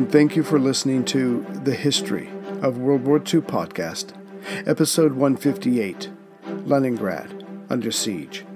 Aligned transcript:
and 0.00 0.10
thank 0.10 0.34
you 0.34 0.42
for 0.42 0.58
listening 0.58 1.04
to 1.04 1.44
The 1.62 1.74
History 1.74 2.30
of 2.62 2.78
World 2.78 3.04
War 3.04 3.18
II 3.18 3.42
podcast, 3.42 4.14
episode 4.66 5.12
158 5.12 6.10
Leningrad 6.64 7.44
Under 7.68 7.90
Siege. 7.92 8.46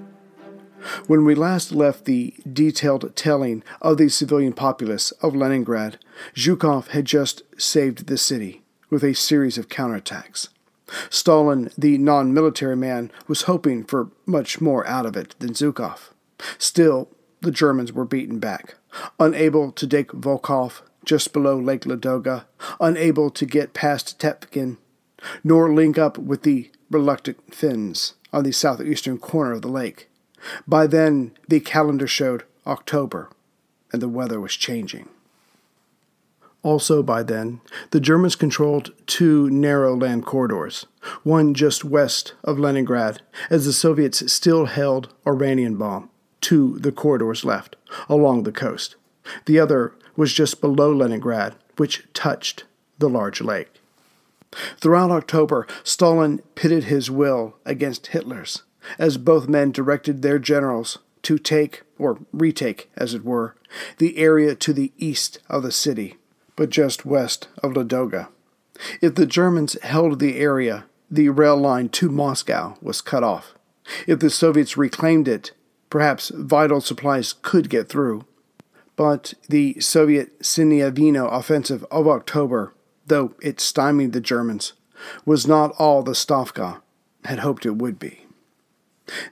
When 1.05 1.23
we 1.23 1.35
last 1.35 1.71
left 1.71 2.05
the 2.05 2.33
detailed 2.51 3.15
telling 3.15 3.63
of 3.79 3.97
the 3.97 4.09
civilian 4.09 4.53
populace 4.53 5.11
of 5.21 5.35
Leningrad, 5.35 5.99
Zhukov 6.33 6.87
had 6.87 7.05
just 7.05 7.43
saved 7.61 8.07
the 8.07 8.17
city 8.17 8.63
with 8.89 9.03
a 9.03 9.13
series 9.13 9.59
of 9.59 9.69
counterattacks. 9.69 10.47
Stalin, 11.11 11.69
the 11.77 11.99
non 11.99 12.33
military 12.33 12.75
man, 12.75 13.11
was 13.27 13.43
hoping 13.43 13.83
for 13.83 14.09
much 14.25 14.61
more 14.61 14.87
out 14.87 15.05
of 15.05 15.15
it 15.15 15.35
than 15.37 15.53
Zhukov. 15.53 16.09
Still, 16.57 17.07
the 17.41 17.51
Germans 17.51 17.93
were 17.93 18.03
beaten 18.03 18.39
back, 18.39 18.77
unable 19.19 19.71
to 19.73 19.85
take 19.85 20.07
Volkhov 20.07 20.81
just 21.05 21.33
below 21.33 21.57
Lake 21.57 21.81
Ladoga, 21.81 22.45
unable 22.79 23.29
to 23.29 23.45
get 23.45 23.73
past 23.73 24.19
Tepkin, 24.19 24.77
nor 25.43 25.73
link 25.73 25.97
up 25.97 26.17
with 26.17 26.43
the 26.43 26.71
reluctant 26.89 27.53
Finns 27.53 28.13
on 28.31 28.43
the 28.43 28.51
southeastern 28.51 29.17
corner 29.17 29.53
of 29.53 29.61
the 29.61 29.67
lake. 29.67 30.09
By 30.67 30.87
then, 30.87 31.31
the 31.47 31.59
calendar 31.59 32.07
showed 32.07 32.43
October, 32.67 33.29
and 33.91 34.01
the 34.01 34.09
weather 34.09 34.39
was 34.39 34.55
changing. 34.55 35.09
Also, 36.61 37.03
by 37.03 37.21
then, 37.21 37.61
the 37.91 37.99
Germans 37.99 38.35
controlled 38.35 38.91
two 39.05 39.49
narrow 39.51 39.95
land 39.95 40.25
corridors, 40.25 40.87
one 41.21 41.53
just 41.53 41.85
west 41.85 42.33
of 42.43 42.57
Leningrad, 42.57 43.21
as 43.51 43.65
the 43.65 43.73
Soviets 43.73 44.31
still 44.33 44.65
held 44.65 45.13
Oranienbaum, 45.25 46.09
to 46.41 46.79
the 46.79 46.91
corridors 46.91 47.45
left, 47.45 47.75
along 48.09 48.43
the 48.43 48.51
coast. 48.51 48.95
The 49.45 49.59
other 49.59 49.93
was 50.15 50.33
just 50.33 50.61
below 50.61 50.91
Leningrad, 50.91 51.55
which 51.77 52.05
touched 52.13 52.63
the 52.99 53.09
large 53.09 53.41
lake. 53.41 53.69
Throughout 54.79 55.11
October, 55.11 55.67
Stalin 55.83 56.39
pitted 56.55 56.85
his 56.85 57.11
will 57.11 57.55
against 57.65 58.07
Hitler's, 58.07 58.63
as 58.97 59.17
both 59.17 59.49
men 59.49 59.71
directed 59.71 60.21
their 60.21 60.39
generals 60.39 60.99
to 61.23 61.37
take, 61.37 61.83
or 61.97 62.19
retake, 62.31 62.89
as 62.95 63.13
it 63.13 63.25
were, 63.25 63.55
the 63.97 64.17
area 64.17 64.55
to 64.55 64.73
the 64.73 64.93
east 64.97 65.39
of 65.49 65.63
the 65.63 65.71
city, 65.71 66.17
but 66.55 66.69
just 66.69 67.05
west 67.05 67.47
of 67.63 67.73
Ladoga. 67.73 68.27
If 69.01 69.15
the 69.15 69.25
Germans 69.25 69.75
held 69.81 70.19
the 70.19 70.37
area, 70.37 70.85
the 71.09 71.29
rail 71.29 71.57
line 71.57 71.89
to 71.89 72.09
Moscow 72.09 72.77
was 72.81 73.01
cut 73.01 73.23
off. 73.23 73.55
If 74.07 74.19
the 74.19 74.29
Soviets 74.29 74.77
reclaimed 74.77 75.27
it, 75.27 75.51
perhaps 75.89 76.29
vital 76.29 76.81
supplies 76.81 77.33
could 77.41 77.69
get 77.69 77.89
through. 77.89 78.25
But 78.95 79.33
the 79.49 79.79
Soviet 79.79 80.39
Sinyavino 80.39 81.31
offensive 81.31 81.83
of 81.91 82.07
October, 82.07 82.73
though 83.05 83.33
it 83.41 83.59
stymied 83.59 84.13
the 84.13 84.21
Germans, 84.21 84.73
was 85.25 85.47
not 85.47 85.73
all 85.77 86.01
the 86.01 86.13
Stavka 86.13 86.81
had 87.25 87.39
hoped 87.39 87.65
it 87.65 87.77
would 87.77 87.99
be. 87.99 88.25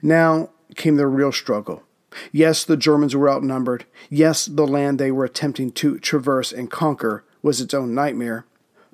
Now 0.02 0.50
came 0.76 0.96
the 0.96 1.06
real 1.06 1.32
struggle. 1.32 1.82
Yes, 2.30 2.64
the 2.64 2.76
Germans 2.76 3.16
were 3.16 3.30
outnumbered. 3.30 3.86
Yes, 4.08 4.46
the 4.46 4.66
land 4.66 4.98
they 4.98 5.10
were 5.10 5.24
attempting 5.24 5.72
to 5.72 5.98
traverse 5.98 6.52
and 6.52 6.70
conquer 6.70 7.24
was 7.42 7.60
its 7.60 7.74
own 7.74 7.94
nightmare. 7.94 8.44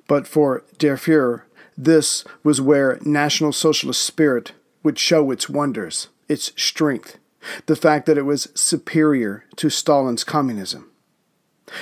But 0.07 0.27
for 0.27 0.63
Der 0.77 0.97
Fuhrer, 0.97 1.43
this 1.77 2.23
was 2.43 2.61
where 2.61 2.99
National 3.03 3.53
Socialist 3.53 4.03
spirit 4.03 4.53
would 4.83 4.97
show 4.97 5.31
its 5.31 5.49
wonders, 5.49 6.07
its 6.27 6.51
strength, 6.55 7.17
the 7.65 7.75
fact 7.75 8.05
that 8.05 8.17
it 8.17 8.25
was 8.25 8.49
superior 8.55 9.45
to 9.57 9.69
Stalin's 9.69 10.23
communism. 10.23 10.89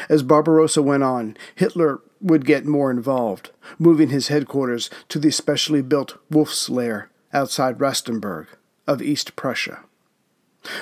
As 0.07 0.23
Barbarossa 0.23 0.81
went 0.81 1.03
on, 1.03 1.35
Hitler 1.55 2.01
would 2.21 2.45
get 2.45 2.65
more 2.65 2.91
involved, 2.91 3.51
moving 3.77 4.09
his 4.09 4.27
headquarters 4.27 4.89
to 5.09 5.19
the 5.19 5.31
specially 5.31 5.81
built 5.81 6.17
Wolf's 6.29 6.69
Lair 6.69 7.09
outside 7.33 7.79
Rastenburg 7.79 8.47
of 8.87 9.01
East 9.01 9.35
Prussia. 9.35 9.83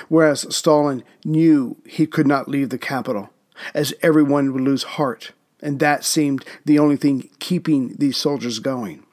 Whereas 0.08 0.54
Stalin 0.54 1.04
knew 1.24 1.76
he 1.86 2.06
could 2.06 2.26
not 2.26 2.48
leave 2.48 2.70
the 2.70 2.78
capital, 2.78 3.30
as 3.74 3.94
everyone 4.02 4.52
would 4.52 4.62
lose 4.62 4.82
heart, 4.82 5.32
and 5.60 5.78
that 5.78 6.04
seemed 6.04 6.44
the 6.64 6.78
only 6.78 6.96
thing 6.96 7.30
keeping 7.38 7.94
these 7.96 8.16
soldiers 8.16 8.58
going. 8.58 9.04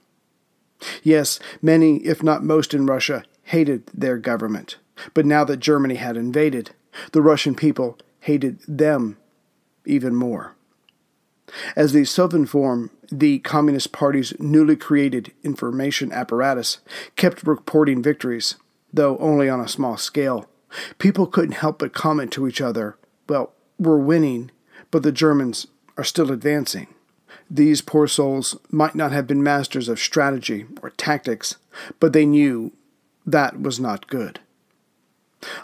Yes, 1.04 1.40
many, 1.62 1.98
if 1.98 2.24
not 2.24 2.44
most 2.44 2.74
in 2.74 2.86
Russia, 2.86 3.24
hated 3.44 3.86
their 3.94 4.18
government, 4.18 4.78
but 5.14 5.26
now 5.26 5.44
that 5.44 5.58
Germany 5.58 5.96
had 5.96 6.18
invaded, 6.18 6.72
the 7.12 7.22
Russian 7.22 7.56
people 7.56 7.98
hated 8.22 8.60
them 8.68 9.18
even 9.86 10.16
more. 10.16 10.56
As 11.76 11.94
the 11.94 12.02
Sovinform, 12.02 12.90
the 13.12 13.40
Communist 13.40 13.92
Party's 13.92 14.34
newly 14.40 14.76
created 14.76 15.32
information 15.44 16.12
apparatus, 16.12 16.80
kept 17.16 17.46
reporting 17.46 18.02
victories, 18.02 18.56
though 18.92 19.18
only 19.20 19.48
on 19.48 19.60
a 19.60 19.68
small 19.68 19.98
scale. 19.98 20.50
People 20.98 21.28
couldn't 21.28 21.56
help 21.56 21.80
but 21.80 21.94
comment 21.94 22.32
to 22.34 22.48
each 22.48 22.62
other, 22.62 22.98
well, 23.30 23.54
we're 23.78 23.98
winning, 23.98 24.52
but 24.92 25.04
the 25.04 25.12
Germans 25.12 25.68
are 25.98 26.04
still 26.04 26.32
advancing. 26.32 26.88
These 27.50 27.82
poor 27.82 28.08
souls 28.08 28.58
might 28.72 28.96
not 28.96 29.12
have 29.12 29.28
been 29.28 29.44
masters 29.44 29.88
of 29.88 30.00
strategy 30.00 30.66
or 30.82 30.90
tactics, 30.92 31.58
but 32.00 32.14
they 32.14 32.26
knew 32.26 32.72
that 33.26 33.62
was 33.62 33.80
not 33.80 34.08
good. 34.08 34.40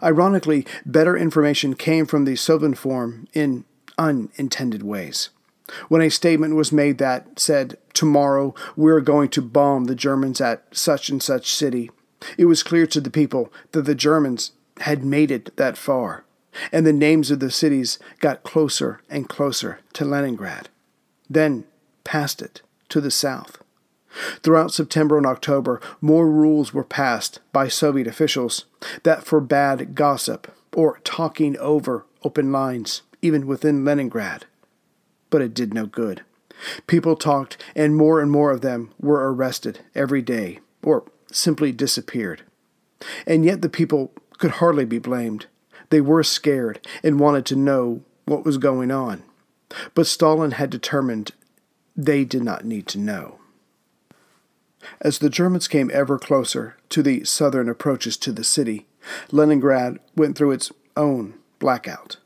Ironically, 0.03 0.65
better 0.85 1.17
information 1.17 1.75
came 1.75 2.05
from 2.05 2.25
the 2.25 2.33
Sovinform 2.33 3.27
in 3.33 3.65
unintended 3.97 4.83
ways. 4.83 5.29
When 5.87 6.01
a 6.01 6.09
statement 6.09 6.55
was 6.55 6.71
made 6.71 6.97
that 6.97 7.39
said, 7.39 7.77
Tomorrow 7.93 8.55
we're 8.75 9.01
going 9.01 9.29
to 9.29 9.41
bomb 9.41 9.85
the 9.85 9.95
Germans 9.95 10.41
at 10.41 10.63
such 10.71 11.09
and 11.09 11.21
such 11.21 11.53
city, 11.53 11.91
it 12.37 12.45
was 12.45 12.63
clear 12.63 12.85
to 12.87 13.01
the 13.01 13.09
people 13.09 13.51
that 13.71 13.83
the 13.83 13.95
Germans 13.95 14.51
had 14.81 15.03
made 15.03 15.31
it 15.31 15.55
that 15.57 15.77
far, 15.77 16.23
and 16.71 16.85
the 16.85 16.93
names 16.93 17.31
of 17.31 17.39
the 17.39 17.51
cities 17.51 17.99
got 18.19 18.43
closer 18.43 19.01
and 19.09 19.29
closer 19.29 19.79
to 19.93 20.05
Leningrad, 20.05 20.69
then 21.29 21.65
past 22.03 22.41
it 22.41 22.61
to 22.89 22.99
the 22.99 23.11
south. 23.11 23.59
Throughout 24.43 24.73
September 24.73 25.17
and 25.17 25.25
October, 25.25 25.79
more 26.01 26.29
rules 26.29 26.73
were 26.73 26.83
passed 26.83 27.39
by 27.53 27.67
Soviet 27.67 28.07
officials 28.07 28.65
that 29.03 29.23
forbade 29.23 29.95
gossip 29.95 30.53
or 30.73 30.99
talking 31.03 31.57
over 31.57 32.05
open 32.23 32.51
lines, 32.51 33.01
even 33.21 33.47
within 33.47 33.85
Leningrad. 33.85 34.45
But 35.29 35.41
it 35.41 35.53
did 35.53 35.73
no 35.73 35.85
good. 35.85 36.23
People 36.87 37.15
talked, 37.15 37.57
and 37.75 37.95
more 37.95 38.21
and 38.21 38.29
more 38.29 38.51
of 38.51 38.61
them 38.61 38.91
were 38.99 39.31
arrested 39.33 39.79
every 39.95 40.21
day, 40.21 40.59
or 40.83 41.03
simply 41.31 41.71
disappeared. 41.71 42.43
And 43.25 43.43
yet 43.43 43.61
the 43.61 43.69
people 43.69 44.11
could 44.37 44.51
hardly 44.51 44.85
be 44.85 44.99
blamed. 44.99 45.47
They 45.89 46.01
were 46.01 46.23
scared 46.23 46.85
and 47.03 47.19
wanted 47.19 47.45
to 47.47 47.55
know 47.55 48.01
what 48.25 48.45
was 48.45 48.57
going 48.57 48.91
on. 48.91 49.23
But 49.95 50.07
Stalin 50.07 50.51
had 50.51 50.69
determined 50.69 51.31
they 51.95 52.23
did 52.25 52.43
not 52.43 52.65
need 52.65 52.87
to 52.87 52.99
know. 52.99 53.40
As 54.99 55.19
the 55.19 55.29
Germans 55.29 55.67
came 55.67 55.91
ever 55.93 56.17
closer 56.17 56.77
to 56.89 57.03
the 57.03 57.23
southern 57.23 57.69
approaches 57.69 58.17
to 58.17 58.31
the 58.31 58.43
city, 58.43 58.87
Leningrad 59.31 59.99
went 60.15 60.37
through 60.37 60.51
its 60.51 60.71
own 60.95 61.35
blackout. 61.59 62.17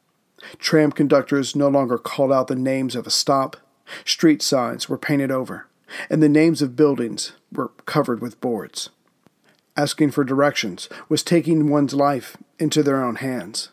Tram 0.60 0.92
conductors 0.92 1.56
no 1.56 1.68
longer 1.68 1.98
called 1.98 2.32
out 2.32 2.48
the 2.48 2.56
names 2.56 2.96
of 2.96 3.08
a 3.08 3.12
stop, 3.12 3.58
street 4.04 4.42
signs 4.42 4.90
were 4.90 4.98
painted 4.98 5.32
over, 5.32 5.68
and 6.10 6.22
the 6.22 6.30
names 6.30 6.62
of 6.62 6.76
buildings 6.76 7.34
were 7.52 7.70
covered 7.86 8.22
with 8.22 8.42
boards. 8.42 8.90
Asking 9.78 10.12
for 10.12 10.24
directions 10.24 10.88
was 11.10 11.24
taking 11.24 11.70
one's 11.70 11.94
life 11.94 12.38
into 12.60 12.82
their 12.82 13.04
own 13.04 13.18
hands. 13.18 13.70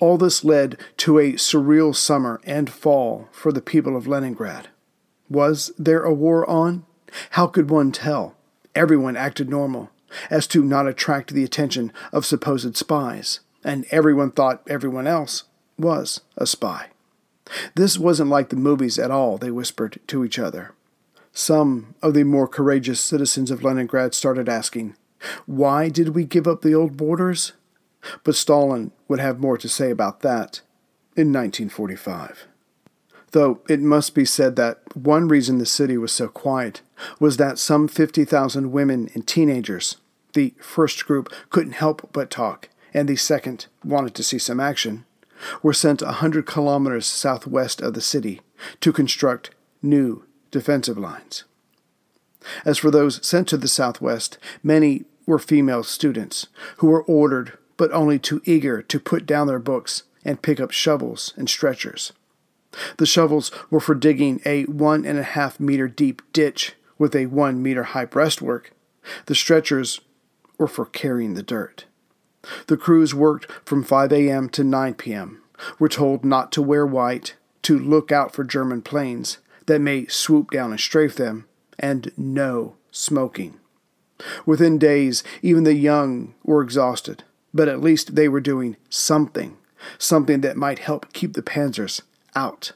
All 0.00 0.16
this 0.16 0.42
led 0.44 0.78
to 0.98 1.18
a 1.18 1.34
surreal 1.34 1.94
summer 1.94 2.40
and 2.44 2.70
fall 2.70 3.28
for 3.30 3.52
the 3.52 3.60
people 3.60 3.96
of 3.96 4.06
Leningrad. 4.06 4.68
Was 5.28 5.72
there 5.78 6.02
a 6.02 6.14
war 6.14 6.48
on? 6.48 6.84
How 7.30 7.46
could 7.46 7.70
one 7.70 7.92
tell? 7.92 8.36
Everyone 8.74 9.16
acted 9.16 9.48
normal, 9.48 9.90
as 10.30 10.46
to 10.48 10.62
not 10.62 10.86
attract 10.86 11.32
the 11.32 11.44
attention 11.44 11.92
of 12.12 12.26
supposed 12.26 12.76
spies, 12.76 13.40
and 13.64 13.86
everyone 13.90 14.30
thought 14.30 14.62
everyone 14.68 15.06
else 15.06 15.44
was 15.78 16.20
a 16.36 16.46
spy. 16.46 16.88
This 17.74 17.98
wasn't 17.98 18.30
like 18.30 18.48
the 18.48 18.56
movies 18.56 18.98
at 18.98 19.10
all, 19.10 19.38
they 19.38 19.50
whispered 19.50 20.00
to 20.06 20.24
each 20.24 20.38
other. 20.38 20.72
Some 21.32 21.94
of 22.02 22.14
the 22.14 22.24
more 22.24 22.48
courageous 22.48 23.00
citizens 23.00 23.50
of 23.50 23.62
Leningrad 23.62 24.14
started 24.14 24.48
asking, 24.48 24.96
Why 25.46 25.88
did 25.88 26.10
we 26.10 26.24
give 26.24 26.46
up 26.46 26.62
the 26.62 26.74
old 26.74 26.96
borders? 26.96 27.52
But 28.24 28.34
Stalin 28.34 28.92
would 29.08 29.20
have 29.20 29.40
more 29.40 29.58
to 29.58 29.68
say 29.68 29.90
about 29.90 30.20
that 30.20 30.60
in 31.16 31.32
1945. 31.32 32.46
Though 33.32 33.60
it 33.68 33.80
must 33.80 34.14
be 34.14 34.24
said 34.24 34.56
that 34.56 34.80
one 34.94 35.28
reason 35.28 35.58
the 35.58 35.66
city 35.66 35.96
was 35.96 36.12
so 36.12 36.28
quiet 36.28 36.82
was 37.18 37.36
that 37.36 37.58
some 37.58 37.86
50,000 37.86 38.72
women 38.72 39.08
and 39.14 39.26
teenagers, 39.26 39.96
the 40.32 40.54
first 40.60 41.06
group, 41.06 41.32
couldn't 41.48 41.72
help 41.72 42.10
but 42.12 42.30
talk, 42.30 42.68
and 42.92 43.08
the 43.08 43.16
second 43.16 43.66
wanted 43.84 44.14
to 44.16 44.22
see 44.22 44.38
some 44.38 44.58
action, 44.58 45.04
were 45.62 45.72
sent 45.72 46.02
a 46.02 46.12
hundred 46.12 46.46
kilometers 46.46 47.06
southwest 47.06 47.80
of 47.80 47.94
the 47.94 48.00
city 48.00 48.40
to 48.80 48.92
construct 48.92 49.50
new 49.80 50.24
defensive 50.50 50.98
lines. 50.98 51.44
As 52.64 52.78
for 52.78 52.90
those 52.90 53.24
sent 53.26 53.48
to 53.48 53.56
the 53.56 53.68
southwest, 53.68 54.38
many 54.62 55.04
were 55.26 55.38
female 55.38 55.82
students 55.82 56.48
who 56.78 56.88
were 56.88 57.04
ordered 57.04 57.56
but 57.76 57.92
only 57.92 58.18
too 58.18 58.42
eager 58.44 58.82
to 58.82 59.00
put 59.00 59.24
down 59.24 59.46
their 59.46 59.58
books 59.58 60.02
and 60.24 60.42
pick 60.42 60.60
up 60.60 60.70
shovels 60.70 61.32
and 61.36 61.48
stretchers. 61.48 62.12
The 62.98 63.06
shovels 63.06 63.50
were 63.70 63.80
for 63.80 63.94
digging 63.94 64.40
a 64.44 64.64
one 64.64 65.04
and 65.04 65.18
a 65.18 65.24
half 65.24 65.58
meter 65.58 65.88
deep 65.88 66.22
ditch 66.32 66.74
with 66.98 67.16
a 67.16 67.26
one 67.26 67.62
meter 67.62 67.82
high 67.82 68.06
breastwork. 68.06 68.72
The 69.26 69.34
stretchers 69.34 70.00
were 70.58 70.68
for 70.68 70.86
carrying 70.86 71.34
the 71.34 71.42
dirt. 71.42 71.86
The 72.66 72.76
crews 72.76 73.14
worked 73.14 73.50
from 73.66 73.82
5 73.82 74.12
a.m. 74.12 74.48
to 74.50 74.64
9 74.64 74.94
p.m., 74.94 75.42
were 75.78 75.88
told 75.88 76.24
not 76.24 76.52
to 76.52 76.62
wear 76.62 76.86
white, 76.86 77.34
to 77.62 77.78
look 77.78 78.10
out 78.10 78.32
for 78.32 78.44
German 78.44 78.82
planes 78.82 79.38
that 79.66 79.80
may 79.80 80.06
swoop 80.06 80.50
down 80.50 80.70
and 80.70 80.80
strafe 80.80 81.16
them, 81.16 81.46
and 81.78 82.12
no 82.16 82.76
smoking. 82.90 83.58
Within 84.46 84.78
days, 84.78 85.22
even 85.42 85.64
the 85.64 85.74
young 85.74 86.34
were 86.42 86.62
exhausted, 86.62 87.24
but 87.52 87.68
at 87.68 87.80
least 87.80 88.14
they 88.16 88.28
were 88.28 88.40
doing 88.40 88.76
something, 88.88 89.56
something 89.98 90.40
that 90.42 90.56
might 90.56 90.80
help 90.80 91.12
keep 91.12 91.34
the 91.34 91.42
panzers 91.42 92.02
out. 92.34 92.72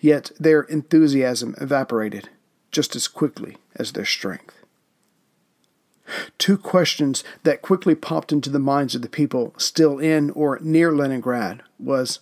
Yet 0.00 0.30
their 0.38 0.62
enthusiasm 0.62 1.54
evaporated 1.60 2.28
just 2.70 2.94
as 2.94 3.08
quickly 3.08 3.56
as 3.76 3.92
their 3.92 4.04
strength. 4.04 4.64
Two 6.38 6.58
questions 6.58 7.22
that 7.44 7.62
quickly 7.62 7.94
popped 7.94 8.32
into 8.32 8.50
the 8.50 8.58
minds 8.58 8.94
of 8.94 9.02
the 9.02 9.08
people 9.08 9.54
still 9.56 9.98
in 9.98 10.30
or 10.30 10.58
near 10.60 10.92
Leningrad 10.92 11.62
was 11.78 12.20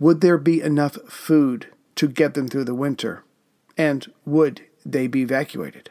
would 0.00 0.20
there 0.20 0.38
be 0.38 0.60
enough 0.60 0.98
food 1.08 1.68
to 1.94 2.08
get 2.08 2.34
them 2.34 2.48
through 2.48 2.64
the 2.64 2.74
winter 2.74 3.22
and 3.76 4.12
would 4.24 4.62
they 4.84 5.06
be 5.06 5.22
evacuated? 5.22 5.90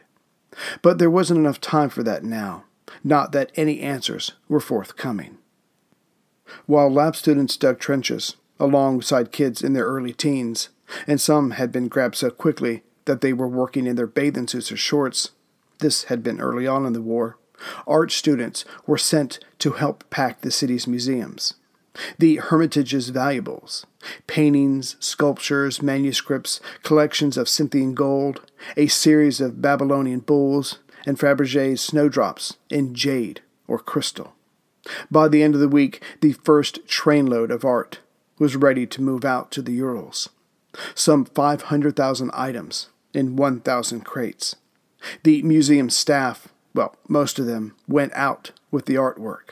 But 0.82 0.98
there 0.98 1.10
wasn't 1.10 1.40
enough 1.40 1.60
time 1.60 1.88
for 1.88 2.02
that 2.02 2.22
now, 2.22 2.64
not 3.02 3.32
that 3.32 3.52
any 3.54 3.80
answers 3.80 4.32
were 4.48 4.60
forthcoming. 4.60 5.38
While 6.66 6.90
lab 6.90 7.16
students 7.16 7.56
dug 7.56 7.78
trenches 7.78 8.36
alongside 8.60 9.32
kids 9.32 9.62
in 9.62 9.72
their 9.72 9.86
early 9.86 10.12
teens, 10.12 10.68
and 11.06 11.20
some 11.20 11.52
had 11.52 11.70
been 11.70 11.88
grabbed 11.88 12.16
so 12.16 12.30
quickly 12.30 12.82
that 13.04 13.20
they 13.20 13.32
were 13.32 13.48
working 13.48 13.86
in 13.86 13.96
their 13.96 14.06
bathing 14.06 14.46
suits 14.46 14.72
or 14.72 14.76
shorts, 14.76 15.30
this 15.78 16.04
had 16.04 16.22
been 16.22 16.40
early 16.40 16.66
on 16.66 16.86
in 16.86 16.92
the 16.92 17.02
war, 17.02 17.36
art 17.86 18.12
students 18.12 18.64
were 18.86 18.98
sent 18.98 19.38
to 19.58 19.72
help 19.72 20.08
pack 20.10 20.40
the 20.40 20.50
city's 20.50 20.86
museums. 20.86 21.54
The 22.18 22.36
Hermitage's 22.36 23.08
valuables 23.08 23.86
paintings, 24.26 24.96
sculptures, 25.00 25.82
manuscripts, 25.82 26.60
collections 26.84 27.36
of 27.36 27.48
Scythian 27.48 27.94
gold, 27.94 28.42
a 28.76 28.86
series 28.86 29.40
of 29.40 29.60
Babylonian 29.60 30.20
bulls, 30.20 30.78
and 31.06 31.18
Fabergé's 31.18 31.80
snowdrops 31.80 32.56
in 32.70 32.94
jade 32.94 33.40
or 33.66 33.78
crystal. 33.78 34.34
By 35.10 35.28
the 35.28 35.42
end 35.42 35.54
of 35.54 35.60
the 35.60 35.68
week, 35.68 36.02
the 36.20 36.32
first 36.32 36.86
trainload 36.86 37.50
of 37.50 37.64
art 37.64 37.98
was 38.38 38.56
ready 38.56 38.86
to 38.86 39.02
move 39.02 39.24
out 39.24 39.50
to 39.52 39.62
the 39.62 39.72
Urals. 39.72 40.28
Some 40.94 41.24
500,000 41.24 42.30
items 42.34 42.88
in 43.14 43.36
1,000 43.36 44.02
crates. 44.02 44.56
The 45.22 45.42
museum 45.42 45.90
staff, 45.90 46.48
well, 46.74 46.96
most 47.08 47.38
of 47.38 47.46
them, 47.46 47.74
went 47.86 48.12
out 48.14 48.52
with 48.70 48.86
the 48.86 48.96
artwork. 48.96 49.50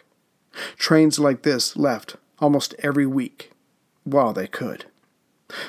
Trains 0.76 1.18
like 1.18 1.42
this 1.42 1.76
left 1.76 2.16
almost 2.38 2.74
every 2.80 3.06
week 3.06 3.50
while 4.04 4.32
they 4.32 4.46
could. 4.46 4.86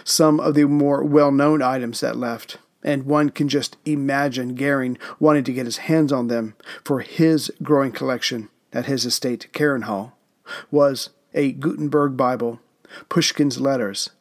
Some 0.04 0.40
of 0.40 0.56
the 0.56 0.66
more 0.66 1.04
well 1.04 1.32
known 1.32 1.62
items 1.62 2.00
that 2.00 2.16
left, 2.16 2.58
and 2.84 3.06
one 3.06 3.30
can 3.30 3.48
just 3.48 3.78
imagine 3.86 4.56
Goering 4.56 4.98
wanting 5.20 5.44
to 5.46 5.54
get 5.54 5.66
his 5.66 5.78
hands 5.78 6.12
on 6.12 6.28
them 6.28 6.56
for 6.84 7.02
his 7.02 7.52
growing 7.62 7.92
collection 7.92 8.50
at 8.74 8.86
his 8.86 9.06
estate, 9.06 9.48
Hall, 9.56 10.18
was 10.72 11.10
a 11.34 11.52
Gutenberg 11.52 12.18
Bible, 12.18 12.60
Pushkin's 13.10 13.60
letters, 13.60 14.12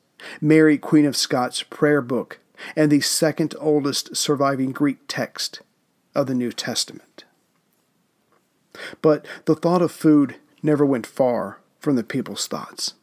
Mary 0.41 0.79
Queen 0.79 1.05
of 1.05 1.17
Scots 1.17 1.63
prayer 1.63 2.01
book, 2.01 2.41
and 2.75 2.91
the 2.91 3.01
second 3.01 3.55
oldest 3.59 4.17
surviving 4.17 4.73
Greek 4.73 4.99
text 5.09 5.61
of 6.15 6.27
the 6.27 6.35
New 6.35 6.53
Testament. 6.53 7.25
But 9.03 9.27
the 9.45 9.55
thought 9.55 9.83
of 9.83 9.93
food 9.93 10.37
never 10.63 10.85
went 10.85 11.07
far 11.07 11.61
from 11.79 11.97
the 11.97 12.05
people's 12.05 12.47
thoughts. 12.47 12.95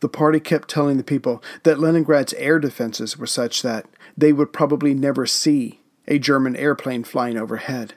The 0.00 0.08
party 0.08 0.40
kept 0.40 0.68
telling 0.68 0.96
the 0.96 1.04
people 1.04 1.42
that 1.62 1.78
Leningrad's 1.78 2.34
air 2.34 2.58
defenses 2.58 3.16
were 3.16 3.26
such 3.26 3.62
that 3.62 3.86
they 4.16 4.32
would 4.32 4.52
probably 4.52 4.94
never 4.94 5.26
see 5.26 5.80
a 6.06 6.18
German 6.18 6.56
airplane 6.56 7.04
flying 7.04 7.36
overhead. 7.36 7.94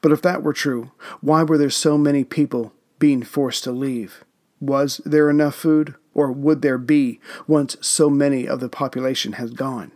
But 0.00 0.12
if 0.12 0.22
that 0.22 0.42
were 0.42 0.52
true, 0.52 0.92
why 1.20 1.42
were 1.42 1.58
there 1.58 1.70
so 1.70 1.98
many 1.98 2.24
people 2.24 2.72
being 2.98 3.22
forced 3.22 3.64
to 3.64 3.72
leave? 3.72 4.24
Was 4.60 5.00
there 5.04 5.28
enough 5.28 5.54
food, 5.54 5.94
or 6.14 6.32
would 6.32 6.62
there 6.62 6.78
be 6.78 7.20
once 7.46 7.76
so 7.80 8.08
many 8.08 8.46
of 8.46 8.60
the 8.60 8.68
population 8.68 9.32
had 9.32 9.56
gone? 9.56 9.92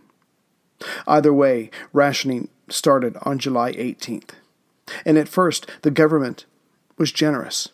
Either 1.07 1.33
way, 1.33 1.69
rationing 1.91 2.49
started 2.69 3.17
on 3.23 3.39
July 3.39 3.73
18th. 3.73 4.31
And 5.05 5.17
at 5.17 5.27
first, 5.27 5.69
the 5.81 5.91
government 5.91 6.45
was 6.97 7.11
generous. 7.11 7.69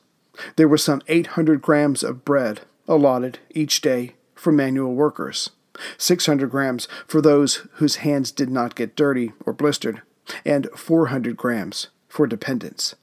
There 0.55 0.67
were 0.67 0.77
some 0.77 1.01
800 1.07 1.61
grams 1.61 2.03
of 2.03 2.25
bread 2.25 2.61
allotted 2.87 3.39
each 3.51 3.81
day 3.81 4.15
for 4.35 4.51
manual 4.51 4.93
workers, 4.93 5.49
600 5.97 6.49
grams 6.49 6.87
for 7.07 7.21
those 7.21 7.67
whose 7.73 7.97
hands 7.97 8.31
did 8.31 8.49
not 8.49 8.75
get 8.75 8.95
dirty 8.95 9.31
or 9.45 9.53
blistered, 9.53 10.01
and 10.45 10.67
400 10.75 11.37
grams 11.37 11.87
for 12.07 12.27
dependents. 12.27 12.95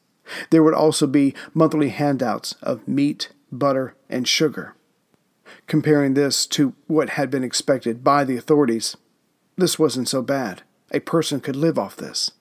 There 0.50 0.62
would 0.62 0.74
also 0.74 1.06
be 1.06 1.34
monthly 1.52 1.88
handouts 1.88 2.54
of 2.62 2.86
meat, 2.86 3.30
butter, 3.50 3.94
and 4.08 4.26
sugar. 4.26 4.74
Comparing 5.66 6.14
this 6.14 6.46
to 6.46 6.74
what 6.86 7.10
had 7.10 7.30
been 7.30 7.44
expected 7.44 8.04
by 8.04 8.24
the 8.24 8.36
authorities, 8.36 8.96
this 9.56 9.78
wasn't 9.78 10.08
so 10.08 10.22
bad. 10.22 10.62
A 10.92 11.00
person 11.00 11.40
could 11.40 11.56
live 11.56 11.78
off 11.78 11.96
this. 11.96 12.32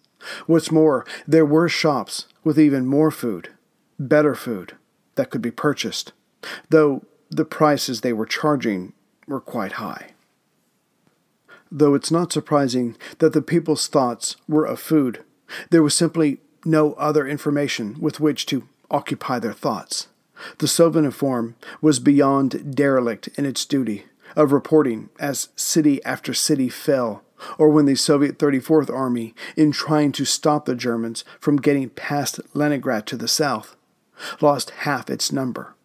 What's 0.45 0.71
more, 0.71 1.05
there 1.27 1.45
were 1.45 1.69
shops 1.69 2.27
with 2.43 2.59
even 2.59 2.85
more 2.85 3.11
food, 3.11 3.49
better 3.99 4.35
food, 4.35 4.75
that 5.15 5.29
could 5.29 5.41
be 5.41 5.51
purchased, 5.51 6.13
though 6.69 7.05
the 7.29 7.45
prices 7.45 8.01
they 8.01 8.13
were 8.13 8.25
charging 8.25 8.93
were 9.27 9.41
quite 9.41 9.73
high. 9.73 10.11
Though 11.71 11.93
it's 11.93 12.11
not 12.11 12.33
surprising 12.33 12.97
that 13.19 13.33
the 13.33 13.41
people's 13.41 13.87
thoughts 13.87 14.35
were 14.47 14.65
of 14.65 14.79
food, 14.79 15.23
there 15.69 15.83
was 15.83 15.95
simply 15.95 16.39
no 16.65 16.93
other 16.93 17.25
information 17.25 17.97
with 17.99 18.19
which 18.19 18.45
to 18.47 18.67
occupy 18.89 19.39
their 19.39 19.53
thoughts. 19.53 20.07
The 20.57 20.67
Sovinform 20.67 21.55
was 21.81 21.99
beyond 21.99 22.75
derelict 22.75 23.29
in 23.37 23.45
its 23.45 23.65
duty 23.65 24.05
of 24.35 24.51
reporting 24.51 25.09
as 25.19 25.49
city 25.55 26.03
after 26.03 26.33
city 26.33 26.69
fell, 26.69 27.23
or 27.57 27.69
when 27.69 27.85
the 27.85 27.95
Soviet 27.95 28.37
34th 28.37 28.93
Army, 28.93 29.33
in 29.55 29.71
trying 29.71 30.11
to 30.13 30.25
stop 30.25 30.65
the 30.65 30.75
Germans 30.75 31.23
from 31.39 31.57
getting 31.57 31.89
past 31.89 32.39
Leningrad 32.53 33.05
to 33.07 33.17
the 33.17 33.27
south, 33.27 33.75
lost 34.39 34.69
half 34.71 35.09
its 35.09 35.31
number. 35.31 35.75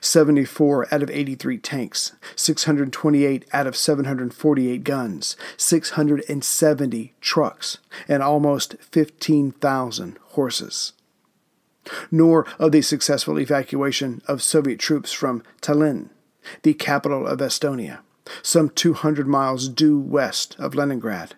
74 0.00 0.92
out 0.92 1.02
of 1.02 1.10
83 1.10 1.58
tanks, 1.58 2.12
628 2.36 3.46
out 3.52 3.66
of 3.66 3.76
748 3.76 4.84
guns, 4.84 5.36
670 5.56 7.14
trucks, 7.20 7.78
and 8.06 8.22
almost 8.22 8.76
15,000 8.80 10.18
horses. 10.22 10.92
Nor 12.10 12.46
of 12.58 12.72
the 12.72 12.82
successful 12.82 13.38
evacuation 13.38 14.22
of 14.26 14.42
Soviet 14.42 14.78
troops 14.78 15.12
from 15.12 15.42
Tallinn, 15.60 16.10
the 16.62 16.74
capital 16.74 17.26
of 17.26 17.40
Estonia, 17.40 18.00
some 18.42 18.70
200 18.70 19.26
miles 19.26 19.68
due 19.68 19.98
west 19.98 20.56
of 20.58 20.74
Leningrad, 20.74 21.34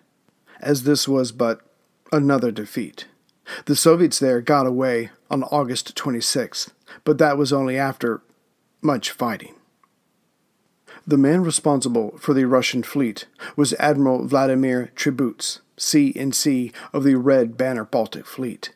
as 0.59 0.83
this 0.83 1.07
was 1.07 1.31
but 1.31 1.61
another 2.11 2.51
defeat. 2.51 3.05
The 3.65 3.75
Soviets 3.75 4.19
there 4.19 4.41
got 4.41 4.67
away 4.67 5.09
on 5.29 5.43
August 5.43 5.95
26th, 5.95 6.71
but 7.03 7.17
that 7.17 7.37
was 7.37 7.51
only 7.51 7.77
after 7.77 8.21
much 8.81 9.11
fighting. 9.11 9.55
The 11.05 11.17
man 11.17 11.43
responsible 11.43 12.17
for 12.17 12.33
the 12.33 12.45
Russian 12.45 12.83
fleet 12.83 13.25
was 13.57 13.73
Admiral 13.73 14.25
Vladimir 14.25 14.91
Tributs, 14.95 15.59
C&C 15.75 16.71
of 16.93 17.03
the 17.03 17.15
Red 17.15 17.57
Banner 17.57 17.83
Baltic 17.83 18.25
Fleet. 18.25 18.73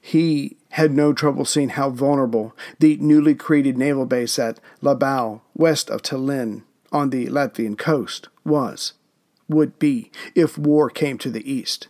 He 0.00 0.56
had 0.70 0.92
no 0.92 1.12
trouble 1.12 1.44
seeing 1.44 1.70
how 1.70 1.90
vulnerable 1.90 2.54
the 2.78 2.96
newly 2.98 3.34
created 3.34 3.76
naval 3.78 4.06
base 4.06 4.38
at 4.38 4.60
Libau, 4.82 5.40
west 5.54 5.90
of 5.90 6.02
Tallinn, 6.02 6.62
on 6.92 7.10
the 7.10 7.26
Latvian 7.26 7.76
coast, 7.76 8.28
was, 8.44 8.94
would 9.48 9.78
be, 9.78 10.10
if 10.34 10.56
war 10.58 10.88
came 10.90 11.18
to 11.18 11.30
the 11.30 11.50
east. 11.50 11.88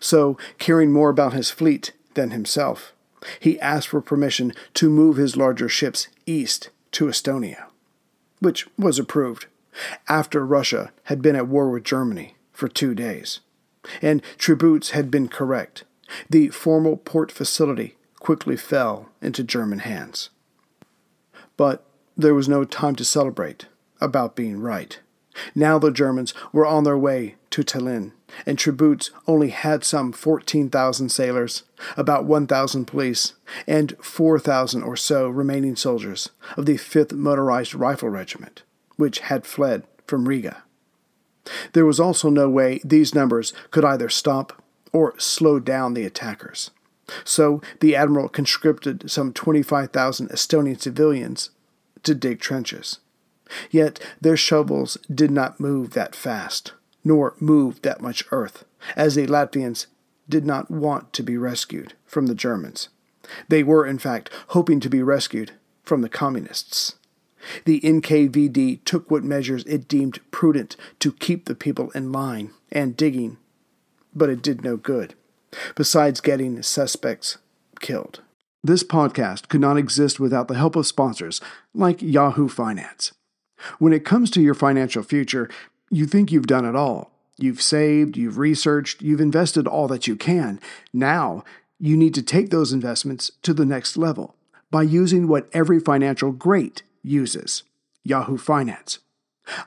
So, 0.00 0.38
caring 0.58 0.92
more 0.92 1.10
about 1.10 1.32
his 1.32 1.50
fleet 1.50 1.92
than 2.14 2.30
himself, 2.30 2.92
he 3.40 3.60
asked 3.60 3.88
for 3.88 4.00
permission 4.00 4.52
to 4.74 4.90
move 4.90 5.16
his 5.16 5.36
larger 5.36 5.68
ships 5.68 6.08
east 6.26 6.70
to 6.92 7.06
Estonia. 7.06 7.64
which 8.40 8.66
was 8.76 8.98
approved 8.98 9.46
after 10.08 10.44
Russia 10.44 10.92
had 11.04 11.22
been 11.22 11.34
at 11.36 11.48
war 11.48 11.70
with 11.70 11.82
Germany 11.84 12.36
for 12.52 12.68
two 12.68 12.94
days. 12.94 13.40
And 14.02 14.22
Tributs 14.38 14.90
had 14.90 15.10
been 15.10 15.28
correct. 15.28 15.84
The 16.28 16.48
formal 16.50 16.98
port 16.98 17.32
facility 17.32 17.96
quickly 18.24 18.56
fell 18.56 19.10
into 19.20 19.44
German 19.44 19.80
hands. 19.80 20.30
But 21.58 21.84
there 22.16 22.34
was 22.34 22.48
no 22.48 22.64
time 22.64 22.96
to 22.96 23.04
celebrate 23.04 23.66
about 24.00 24.34
being 24.34 24.60
right. 24.60 24.98
Now 25.54 25.78
the 25.78 25.90
Germans 25.90 26.32
were 26.50 26.64
on 26.64 26.84
their 26.84 26.96
way 26.96 27.34
to 27.50 27.62
Tallinn, 27.62 28.12
and 28.46 28.58
Tributs 28.58 29.10
only 29.26 29.50
had 29.50 29.84
some 29.84 30.10
14,000 30.10 31.10
sailors, 31.10 31.64
about 31.98 32.24
1,000 32.24 32.86
police, 32.86 33.34
and 33.66 33.94
4,000 34.00 34.82
or 34.82 34.96
so 34.96 35.28
remaining 35.28 35.76
soldiers 35.76 36.30
of 36.56 36.64
the 36.64 36.78
5th 36.78 37.12
Motorized 37.12 37.74
Rifle 37.74 38.08
Regiment, 38.08 38.62
which 38.96 39.18
had 39.18 39.44
fled 39.44 39.84
from 40.06 40.26
Riga. 40.26 40.62
There 41.74 41.84
was 41.84 42.00
also 42.00 42.30
no 42.30 42.48
way 42.48 42.80
these 42.82 43.14
numbers 43.14 43.52
could 43.70 43.84
either 43.84 44.08
stop 44.08 44.62
or 44.94 45.12
slow 45.18 45.60
down 45.60 45.92
the 45.92 46.06
attackers. 46.06 46.70
So 47.24 47.60
the 47.80 47.94
admiral 47.94 48.28
conscripted 48.28 49.10
some 49.10 49.32
25,000 49.32 50.28
Estonian 50.30 50.80
civilians 50.80 51.50
to 52.02 52.14
dig 52.14 52.40
trenches. 52.40 52.98
Yet 53.70 54.00
their 54.20 54.36
shovels 54.36 54.96
did 55.12 55.30
not 55.30 55.60
move 55.60 55.90
that 55.90 56.14
fast, 56.14 56.72
nor 57.04 57.34
move 57.38 57.82
that 57.82 58.00
much 58.00 58.24
earth, 58.30 58.64
as 58.96 59.14
the 59.14 59.26
Latvians 59.26 59.86
did 60.28 60.46
not 60.46 60.70
want 60.70 61.12
to 61.12 61.22
be 61.22 61.36
rescued 61.36 61.92
from 62.06 62.26
the 62.26 62.34
Germans. 62.34 62.88
They 63.48 63.62
were, 63.62 63.86
in 63.86 63.98
fact, 63.98 64.30
hoping 64.48 64.80
to 64.80 64.88
be 64.88 65.02
rescued 65.02 65.52
from 65.82 66.00
the 66.00 66.08
Communists. 66.08 66.96
The 67.66 67.80
NKVD 67.80 68.84
took 68.84 69.10
what 69.10 69.22
measures 69.22 69.64
it 69.64 69.86
deemed 69.86 70.18
prudent 70.30 70.76
to 71.00 71.12
keep 71.12 71.44
the 71.44 71.54
people 71.54 71.90
in 71.90 72.10
line 72.10 72.52
and 72.72 72.96
digging, 72.96 73.36
but 74.14 74.30
it 74.30 74.42
did 74.42 74.64
no 74.64 74.78
good, 74.78 75.14
besides 75.74 76.20
getting 76.20 76.62
suspects 76.62 77.38
killed. 77.80 78.20
This 78.62 78.82
podcast 78.82 79.48
could 79.48 79.60
not 79.60 79.76
exist 79.76 80.18
without 80.18 80.48
the 80.48 80.54
help 80.54 80.74
of 80.76 80.86
sponsors 80.86 81.40
like 81.74 82.00
Yahoo 82.00 82.48
Finance. 82.48 83.12
When 83.78 83.92
it 83.92 84.04
comes 84.04 84.30
to 84.30 84.42
your 84.42 84.54
financial 84.54 85.02
future, 85.02 85.50
you 85.90 86.06
think 86.06 86.32
you've 86.32 86.46
done 86.46 86.64
it 86.64 86.74
all. 86.74 87.10
You've 87.36 87.60
saved, 87.60 88.16
you've 88.16 88.38
researched, 88.38 89.02
you've 89.02 89.20
invested 89.20 89.66
all 89.66 89.88
that 89.88 90.06
you 90.06 90.16
can. 90.16 90.60
Now, 90.92 91.44
you 91.78 91.96
need 91.96 92.14
to 92.14 92.22
take 92.22 92.50
those 92.50 92.72
investments 92.72 93.32
to 93.42 93.52
the 93.52 93.66
next 93.66 93.96
level 93.96 94.34
by 94.70 94.82
using 94.82 95.28
what 95.28 95.48
every 95.52 95.80
financial 95.80 96.32
great 96.32 96.82
uses 97.02 97.64
Yahoo 98.02 98.38
Finance. 98.38 99.00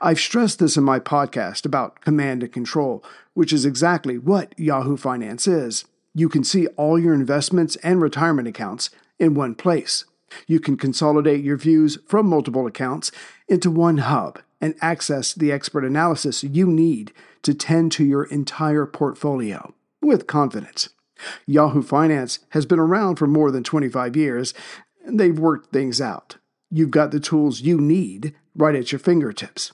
I've 0.01 0.19
stressed 0.19 0.59
this 0.59 0.77
in 0.77 0.83
my 0.83 0.99
podcast 0.99 1.65
about 1.65 2.01
command 2.01 2.41
and 2.41 2.51
control, 2.51 3.03
which 3.37 3.53
is 3.53 3.65
exactly 3.65 4.17
what 4.17 4.51
Yahoo 4.57 4.97
Finance 4.97 5.45
is. 5.45 5.85
You 6.15 6.27
can 6.27 6.43
see 6.43 6.65
all 6.69 6.97
your 6.97 7.13
investments 7.13 7.75
and 7.83 8.01
retirement 8.01 8.47
accounts 8.47 8.89
in 9.19 9.35
one 9.35 9.53
place. 9.53 10.05
You 10.47 10.59
can 10.59 10.75
consolidate 10.75 11.43
your 11.43 11.55
views 11.55 11.99
from 12.07 12.25
multiple 12.25 12.65
accounts 12.65 13.11
into 13.47 13.69
one 13.69 13.99
hub 13.99 14.39
and 14.59 14.73
access 14.81 15.35
the 15.35 15.51
expert 15.51 15.85
analysis 15.85 16.43
you 16.43 16.65
need 16.65 17.13
to 17.43 17.53
tend 17.53 17.91
to 17.91 18.03
your 18.03 18.23
entire 18.23 18.87
portfolio 18.87 19.71
with 20.01 20.25
confidence. 20.25 20.89
Yahoo 21.45 21.83
Finance 21.83 22.39
has 22.49 22.65
been 22.65 22.79
around 22.79 23.17
for 23.17 23.27
more 23.27 23.51
than 23.51 23.63
25 23.63 24.15
years, 24.15 24.55
and 25.05 25.19
they've 25.19 25.37
worked 25.37 25.71
things 25.71 26.01
out. 26.01 26.37
You've 26.71 26.89
got 26.89 27.11
the 27.11 27.19
tools 27.19 27.61
you 27.61 27.79
need 27.79 28.33
right 28.55 28.73
at 28.73 28.91
your 28.91 28.97
fingertips. 28.97 29.73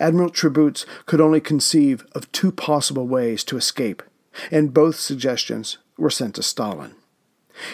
Admiral 0.00 0.30
Tributs 0.30 0.86
could 1.06 1.20
only 1.20 1.40
conceive 1.40 2.06
of 2.12 2.30
two 2.32 2.52
possible 2.52 3.06
ways 3.06 3.44
to 3.44 3.56
escape, 3.56 4.02
and 4.50 4.74
both 4.74 4.96
suggestions 4.96 5.78
were 5.96 6.10
sent 6.10 6.34
to 6.36 6.42
Stalin. 6.42 6.94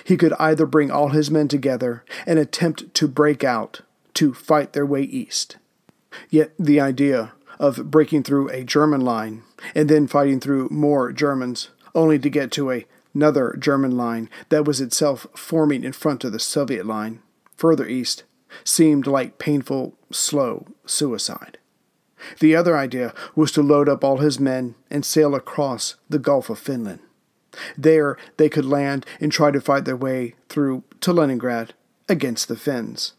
He 0.02 0.16
could 0.16 0.32
either 0.34 0.66
bring 0.66 0.90
all 0.90 1.08
his 1.10 1.30
men 1.30 1.48
together 1.48 2.04
and 2.26 2.38
attempt 2.38 2.94
to 2.94 3.08
break 3.08 3.44
out 3.44 3.82
to 4.14 4.32
fight 4.32 4.72
their 4.72 4.86
way 4.86 5.02
east. 5.02 5.56
Yet 6.30 6.52
the 6.58 6.80
idea 6.80 7.32
of 7.58 7.90
breaking 7.90 8.22
through 8.22 8.48
a 8.48 8.64
German 8.64 9.00
line 9.00 9.42
and 9.74 9.88
then 9.88 10.06
fighting 10.06 10.40
through 10.40 10.68
more 10.70 11.12
Germans 11.12 11.70
only 11.94 12.18
to 12.18 12.30
get 12.30 12.50
to 12.52 12.70
a, 12.70 12.86
another 13.14 13.56
German 13.58 13.96
line 13.96 14.28
that 14.48 14.64
was 14.64 14.80
itself 14.80 15.26
forming 15.34 15.84
in 15.84 15.92
front 15.92 16.24
of 16.24 16.32
the 16.32 16.38
Soviet 16.38 16.86
line 16.86 17.20
further 17.56 17.86
east 17.86 18.24
seemed 18.64 19.06
like 19.06 19.38
painful, 19.38 19.96
slow 20.10 20.66
suicide. 20.86 21.58
The 22.40 22.56
other 22.56 22.76
idea 22.76 23.12
was 23.34 23.52
to 23.52 23.62
load 23.62 23.88
up 23.88 24.04
all 24.04 24.18
his 24.18 24.40
men 24.40 24.74
and 24.90 25.04
sail 25.04 25.34
across 25.34 25.96
the 26.08 26.18
Gulf 26.18 26.50
of 26.50 26.58
Finland. 26.58 27.00
There 27.76 28.16
they 28.36 28.48
could 28.48 28.64
land 28.64 29.06
and 29.20 29.30
try 29.30 29.50
to 29.50 29.60
fight 29.60 29.84
their 29.84 29.96
way 29.96 30.34
through 30.48 30.82
to 31.00 31.12
Leningrad 31.12 31.74
against 32.08 32.48
the 32.48 32.56
Finns. 32.56 33.12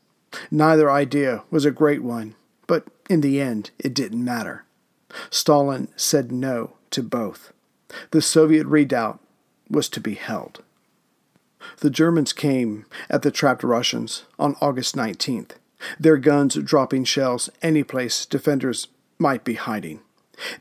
Neither 0.52 0.92
idea 0.92 1.44
was 1.50 1.66
a 1.66 1.72
great 1.72 2.04
one, 2.04 2.36
but 2.68 2.88
in 3.10 3.22
the 3.22 3.40
end 3.40 3.72
it 3.80 3.94
didn't 3.94 4.24
matter. 4.24 4.66
Stalin 5.30 5.88
said 5.96 6.32
no 6.32 6.74
to 6.92 7.02
both. 7.02 7.54
The 8.12 8.22
Soviet 8.22 8.66
redoubt 8.68 9.20
was 9.70 9.88
to 9.90 10.02
be 10.02 10.16
held. 10.16 10.64
The 11.80 11.90
Germans 11.90 12.34
came 12.34 12.86
at 13.10 13.22
the 13.22 13.32
trapped 13.32 13.64
Russians 13.64 14.26
on 14.38 14.56
August 14.62 14.96
19th, 14.96 15.52
their 16.00 16.18
guns 16.18 16.56
dropping 16.56 17.04
shells 17.04 17.50
any 17.62 17.84
place 17.84 18.26
defenders 18.26 18.88
might 19.18 19.44
be 19.44 19.56
hiding. 19.56 20.02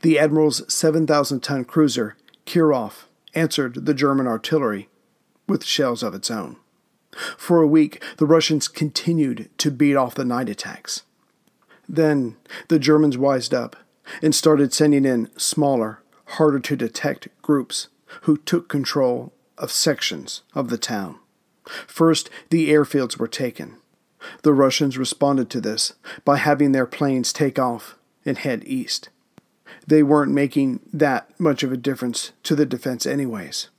The 0.01 0.17
Admiral's 0.17 0.63
7,000 0.73 1.41
ton 1.41 1.65
cruiser, 1.65 2.15
Kirov, 2.45 3.05
answered 3.33 3.85
the 3.85 3.93
German 3.93 4.27
artillery 4.27 4.89
with 5.47 5.65
shells 5.65 6.01
of 6.03 6.13
its 6.13 6.31
own. 6.31 6.57
For 7.37 7.61
a 7.61 7.67
week, 7.67 8.03
the 8.17 8.25
Russians 8.25 8.67
continued 8.67 9.49
to 9.57 9.71
beat 9.71 9.95
off 9.95 10.15
the 10.15 10.25
night 10.25 10.49
attacks. 10.49 11.03
Then 11.87 12.35
the 12.67 12.79
Germans 12.79 13.17
wised 13.17 13.53
up 13.53 13.75
and 14.21 14.33
started 14.33 14.73
sending 14.73 15.05
in 15.05 15.29
smaller, 15.37 16.01
harder 16.25 16.59
to 16.59 16.75
detect 16.75 17.27
groups 17.41 17.87
who 18.21 18.37
took 18.37 18.67
control 18.67 19.33
of 19.57 19.71
sections 19.71 20.41
of 20.53 20.69
the 20.69 20.77
town. 20.77 21.17
First, 21.87 22.29
the 22.49 22.69
airfields 22.69 23.17
were 23.17 23.27
taken. 23.27 23.77
The 24.43 24.53
Russians 24.53 24.97
responded 24.97 25.49
to 25.51 25.61
this 25.61 25.93
by 26.23 26.37
having 26.37 26.71
their 26.71 26.85
planes 26.85 27.31
take 27.31 27.59
off 27.59 27.97
and 28.25 28.37
head 28.37 28.63
east. 28.65 29.09
They 29.87 30.03
weren't 30.03 30.31
making 30.31 30.79
that 30.93 31.29
much 31.39 31.63
of 31.63 31.71
a 31.71 31.77
difference 31.77 32.31
to 32.43 32.55
the 32.55 32.65
defense, 32.65 33.05
anyways. 33.05 33.69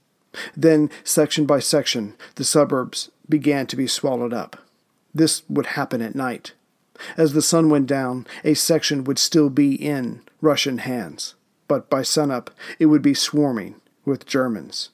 Then, 0.56 0.90
section 1.02 1.46
by 1.46 1.60
section, 1.60 2.14
the 2.34 2.44
suburbs 2.44 3.10
began 3.28 3.66
to 3.68 3.76
be 3.76 3.86
swallowed 3.86 4.32
up. 4.32 4.58
This 5.14 5.42
would 5.48 5.66
happen 5.66 6.02
at 6.02 6.14
night. 6.14 6.52
As 7.16 7.32
the 7.32 7.42
sun 7.42 7.70
went 7.70 7.86
down, 7.86 8.26
a 8.44 8.54
section 8.54 9.04
would 9.04 9.18
still 9.18 9.50
be 9.50 9.74
in 9.74 10.22
Russian 10.40 10.78
hands, 10.78 11.34
but 11.68 11.90
by 11.90 12.02
sunup 12.02 12.50
it 12.78 12.86
would 12.86 13.02
be 13.02 13.14
swarming 13.14 13.76
with 14.04 14.26
Germans. 14.26 14.90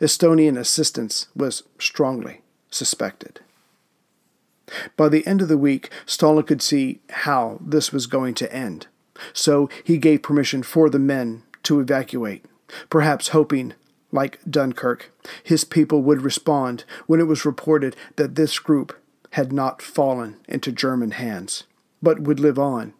Estonian 0.00 0.58
assistance 0.58 1.26
was 1.36 1.62
strongly 1.78 2.40
suspected. 2.70 3.40
By 4.96 5.08
the 5.08 5.26
end 5.26 5.42
of 5.42 5.48
the 5.48 5.58
week, 5.58 5.90
Stalin 6.06 6.44
could 6.44 6.62
see 6.62 7.00
how 7.10 7.58
this 7.60 7.92
was 7.92 8.06
going 8.06 8.34
to 8.34 8.52
end, 8.52 8.88
so 9.32 9.68
he 9.84 9.98
gave 9.98 10.22
permission 10.22 10.62
for 10.62 10.90
the 10.90 10.98
men 10.98 11.42
to 11.64 11.80
evacuate, 11.80 12.44
perhaps 12.90 13.28
hoping, 13.28 13.74
like 14.12 14.40
Dunkirk, 14.48 15.12
his 15.42 15.64
people 15.64 16.02
would 16.02 16.22
respond 16.22 16.84
when 17.06 17.20
it 17.20 17.26
was 17.26 17.44
reported 17.44 17.96
that 18.16 18.34
this 18.34 18.58
group 18.58 18.96
had 19.32 19.52
not 19.52 19.82
fallen 19.82 20.36
into 20.48 20.72
German 20.72 21.12
hands, 21.12 21.64
but 22.02 22.20
would 22.20 22.40
live 22.40 22.58
on 22.58 22.94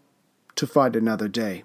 to 0.56 0.66
fight 0.66 0.96
another 0.96 1.28
day. 1.28 1.64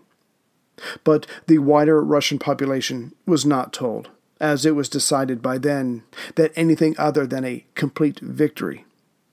But 1.04 1.28
the 1.48 1.60
wider 1.60 2.04
Russian 2.04 2.40
population 2.40 3.14
was 3.26 3.46
not 3.46 3.74
told, 3.74 4.10
as 4.40 4.66
it 4.66 4.76
was 4.76 4.90
decided 4.90 5.42
by 5.42 5.58
then 5.58 6.04
that 6.36 6.52
anything 6.56 6.96
other 6.98 7.28
than 7.28 7.46
a 7.46 7.66
complete 7.76 8.20
victory 8.20 8.86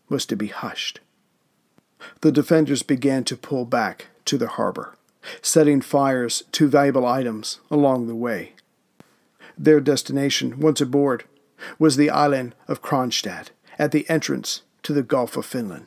was 0.09 0.27
to 0.27 0.37
be 0.37 0.49
hushed. 0.49 1.00
the 2.21 2.33
defenders 2.33 2.83
began 2.83 3.25
to 3.25 3.37
pull 3.37 3.65
back 3.65 4.07
to 4.25 4.38
the 4.38 4.49
harbor, 4.49 4.95
setting 5.43 5.81
fires 5.81 6.43
to 6.53 6.69
valuable 6.69 7.07
items 7.07 7.61
along 7.71 8.07
the 8.07 8.15
way. 8.15 8.53
Their 9.57 9.81
destination, 9.81 10.61
once 10.61 10.81
aboard, 10.81 11.25
was 11.79 11.97
the 11.97 12.11
island 12.11 12.55
of 12.69 12.83
Kronstadt 12.83 13.50
at 13.79 13.91
the 13.93 14.09
entrance 14.09 14.62
to 14.85 14.93
the 14.93 15.03
Gulf 15.03 15.37
of 15.37 15.47
Finland. 15.47 15.87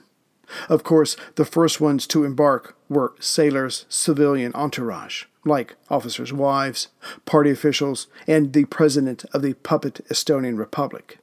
Of 0.67 0.83
course, 0.83 1.15
the 1.35 1.45
first 1.45 1.79
ones 1.79 2.05
to 2.07 2.25
embark 2.25 2.75
were 2.89 3.13
sailors' 3.19 3.85
civilian 3.87 4.53
entourage, 4.53 5.25
like 5.45 5.75
officers' 5.89 6.33
wives, 6.33 6.89
party 7.25 7.51
officials, 7.51 8.07
and 8.27 8.51
the 8.51 8.65
president 8.65 9.23
of 9.33 9.41
the 9.41 9.53
puppet 9.53 10.01
Estonian 10.09 10.57
Republic. 10.57 11.19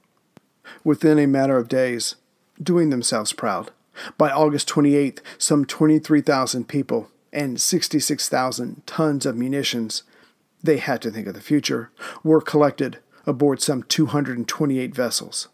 Within 0.83 1.19
a 1.19 1.27
matter 1.27 1.59
of 1.59 1.69
days, 1.69 2.17
doing 2.63 2.91
themselves 2.91 3.33
proud, 3.33 3.71
by 4.17 4.31
August 4.31 4.69
28th, 4.69 5.21
some 5.39 5.65
23,000 5.65 6.69
people 6.69 7.11
and 7.33 7.61
66,000 7.61 8.87
tons 8.87 9.27
of 9.27 9.37
munitions 9.37 10.03
they 10.63 10.79
had 10.79 11.01
to 11.03 11.11
think 11.11 11.27
of 11.27 11.35
the 11.35 11.41
future 11.41 11.91
were 12.25 12.41
collected 12.41 12.99
aboard 13.27 13.61
some 13.61 13.83
228 13.83 14.95
vessels. 14.95 15.49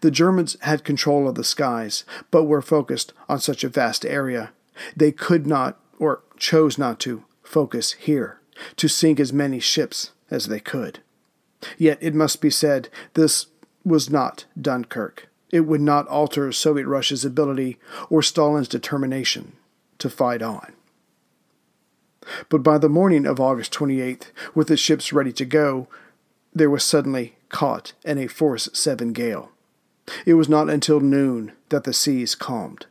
The 0.00 0.10
Germans 0.10 0.56
had 0.60 0.84
control 0.84 1.28
of 1.28 1.34
the 1.34 1.44
skies, 1.44 2.04
but 2.30 2.44
were 2.44 2.62
focused 2.62 3.12
on 3.28 3.40
such 3.40 3.64
a 3.64 3.68
vast 3.68 4.04
area. 4.04 4.52
They 4.94 5.12
could 5.12 5.46
not, 5.46 5.78
or 5.98 6.22
chose 6.36 6.78
not 6.78 7.00
to, 7.00 7.24
focus 7.42 7.92
here, 7.92 8.40
to 8.76 8.88
sink 8.88 9.20
as 9.20 9.32
many 9.32 9.60
ships 9.60 10.12
as 10.30 10.46
they 10.46 10.60
could. 10.60 11.00
Yet 11.78 11.98
it 12.00 12.14
must 12.14 12.40
be 12.40 12.50
said, 12.50 12.88
this 13.14 13.46
was 13.84 14.10
not 14.10 14.44
Dunkirk. 14.60 15.28
It 15.50 15.60
would 15.60 15.80
not 15.80 16.08
alter 16.08 16.50
Soviet 16.52 16.86
Russia's 16.86 17.24
ability 17.24 17.78
or 18.10 18.22
Stalin's 18.22 18.68
determination 18.68 19.52
to 19.98 20.10
fight 20.10 20.42
on. 20.42 20.72
But 22.48 22.62
by 22.62 22.78
the 22.78 22.88
morning 22.88 23.26
of 23.26 23.40
August 23.40 23.72
28th, 23.72 24.32
with 24.54 24.68
the 24.68 24.76
ships 24.76 25.12
ready 25.12 25.32
to 25.32 25.44
go, 25.44 25.88
there 26.52 26.70
was 26.70 26.82
suddenly 26.82 27.36
caught 27.48 27.92
in 28.04 28.18
a 28.18 28.26
force 28.26 28.68
7 28.72 29.12
gale. 29.12 29.50
It 30.24 30.34
was 30.34 30.48
not 30.48 30.70
until 30.70 31.00
noon 31.00 31.52
that 31.68 31.84
the 31.84 31.92
seas 31.92 32.34
calmed. 32.34 32.86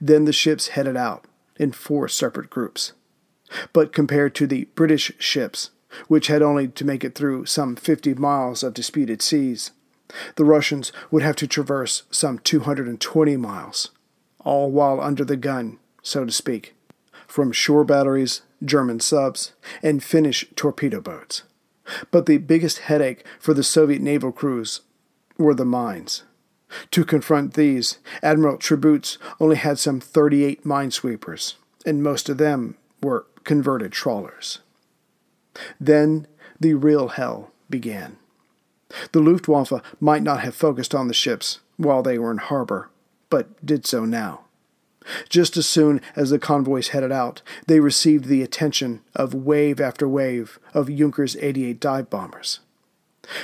Then 0.00 0.24
the 0.24 0.32
ships 0.32 0.68
headed 0.68 0.96
out 0.96 1.24
in 1.56 1.72
four 1.72 2.08
separate 2.08 2.50
groups. 2.50 2.92
But 3.72 3.92
compared 3.92 4.34
to 4.36 4.46
the 4.46 4.66
British 4.74 5.12
ships, 5.18 5.70
which 6.06 6.28
had 6.28 6.42
only 6.42 6.68
to 6.68 6.84
make 6.84 7.02
it 7.02 7.14
through 7.14 7.46
some 7.46 7.74
50 7.74 8.14
miles 8.14 8.62
of 8.62 8.74
disputed 8.74 9.22
seas, 9.22 9.72
the 10.36 10.44
Russians 10.44 10.92
would 11.10 11.22
have 11.22 11.36
to 11.36 11.46
traverse 11.46 12.04
some 12.10 12.38
220 12.38 13.36
miles, 13.36 13.90
all 14.40 14.70
while 14.70 15.00
under 15.00 15.24
the 15.24 15.36
gun, 15.36 15.78
so 16.02 16.24
to 16.24 16.32
speak, 16.32 16.74
from 17.26 17.52
shore 17.52 17.84
batteries, 17.84 18.42
German 18.64 19.00
subs, 19.00 19.52
and 19.82 20.02
Finnish 20.02 20.44
torpedo 20.56 21.00
boats. 21.00 21.42
But 22.10 22.26
the 22.26 22.38
biggest 22.38 22.80
headache 22.80 23.24
for 23.38 23.54
the 23.54 23.62
Soviet 23.62 24.00
naval 24.00 24.32
crews 24.32 24.80
were 25.38 25.54
the 25.54 25.64
mines. 25.64 26.24
To 26.92 27.04
confront 27.04 27.54
these, 27.54 27.98
Admiral 28.22 28.56
Tributs 28.56 29.18
only 29.40 29.56
had 29.56 29.78
some 29.78 30.00
38 30.00 30.64
minesweepers, 30.64 31.54
and 31.84 32.02
most 32.02 32.28
of 32.28 32.38
them 32.38 32.76
were 33.02 33.26
converted 33.44 33.92
trawlers. 33.92 34.60
Then 35.80 36.26
the 36.60 36.74
real 36.74 37.08
hell 37.08 37.50
began. 37.68 38.18
The 39.12 39.20
Luftwaffe 39.20 39.82
might 40.00 40.22
not 40.22 40.40
have 40.40 40.54
focused 40.54 40.94
on 40.94 41.08
the 41.08 41.14
ships 41.14 41.60
while 41.76 42.02
they 42.02 42.18
were 42.18 42.30
in 42.30 42.38
harbor, 42.38 42.90
but 43.28 43.64
did 43.64 43.86
so 43.86 44.04
now. 44.04 44.42
Just 45.28 45.56
as 45.56 45.66
soon 45.66 46.00
as 46.14 46.30
the 46.30 46.38
convoys 46.38 46.88
headed 46.88 47.12
out, 47.12 47.42
they 47.66 47.80
received 47.80 48.26
the 48.26 48.42
attention 48.42 49.00
of 49.14 49.34
wave 49.34 49.80
after 49.80 50.06
wave 50.06 50.58
of 50.74 50.88
Junkers 50.88 51.36
88 51.36 51.80
dive 51.80 52.10
bombers. 52.10 52.60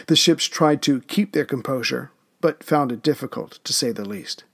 The 0.06 0.16
ships 0.16 0.46
tried 0.46 0.82
to 0.82 1.00
keep 1.02 1.32
their 1.32 1.44
composure, 1.44 2.10
but 2.40 2.62
found 2.62 2.92
it 2.92 3.02
difficult, 3.02 3.58
to 3.64 3.72
say 3.72 3.92
the 3.92 4.04
least. 4.04 4.44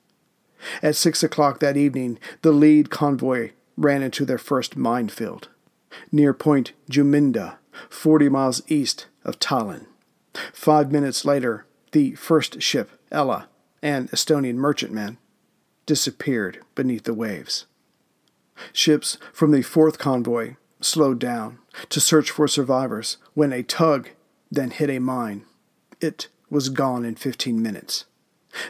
At 0.82 0.96
six 0.96 1.22
o'clock 1.22 1.58
that 1.58 1.76
evening, 1.76 2.18
the 2.42 2.52
lead 2.52 2.90
convoy 2.90 3.50
ran 3.76 4.02
into 4.02 4.24
their 4.24 4.38
first 4.38 4.76
minefield, 4.76 5.48
near 6.12 6.32
Point 6.32 6.72
Juminda, 6.88 7.56
40 7.88 8.28
miles 8.28 8.62
east 8.68 9.06
of 9.24 9.38
Tallinn. 9.40 9.86
Five 10.52 10.90
minutes 10.90 11.24
later, 11.24 11.66
the 11.92 12.14
first 12.14 12.62
ship, 12.62 12.90
Ella, 13.10 13.48
an 13.82 14.08
Estonian 14.08 14.54
merchantman, 14.54 15.18
disappeared 15.86 16.60
beneath 16.74 17.04
the 17.04 17.14
waves. 17.14 17.66
Ships 18.72 19.18
from 19.32 19.50
the 19.50 19.62
fourth 19.62 19.98
convoy 19.98 20.56
slowed 20.80 21.18
down 21.18 21.58
to 21.88 22.00
search 22.00 22.30
for 22.30 22.48
survivors 22.48 23.16
when 23.34 23.52
a 23.52 23.62
tug 23.62 24.10
then 24.50 24.70
hit 24.70 24.90
a 24.90 24.98
mine. 24.98 25.44
It 26.00 26.28
was 26.50 26.68
gone 26.68 27.04
in 27.04 27.14
15 27.16 27.60
minutes. 27.62 28.04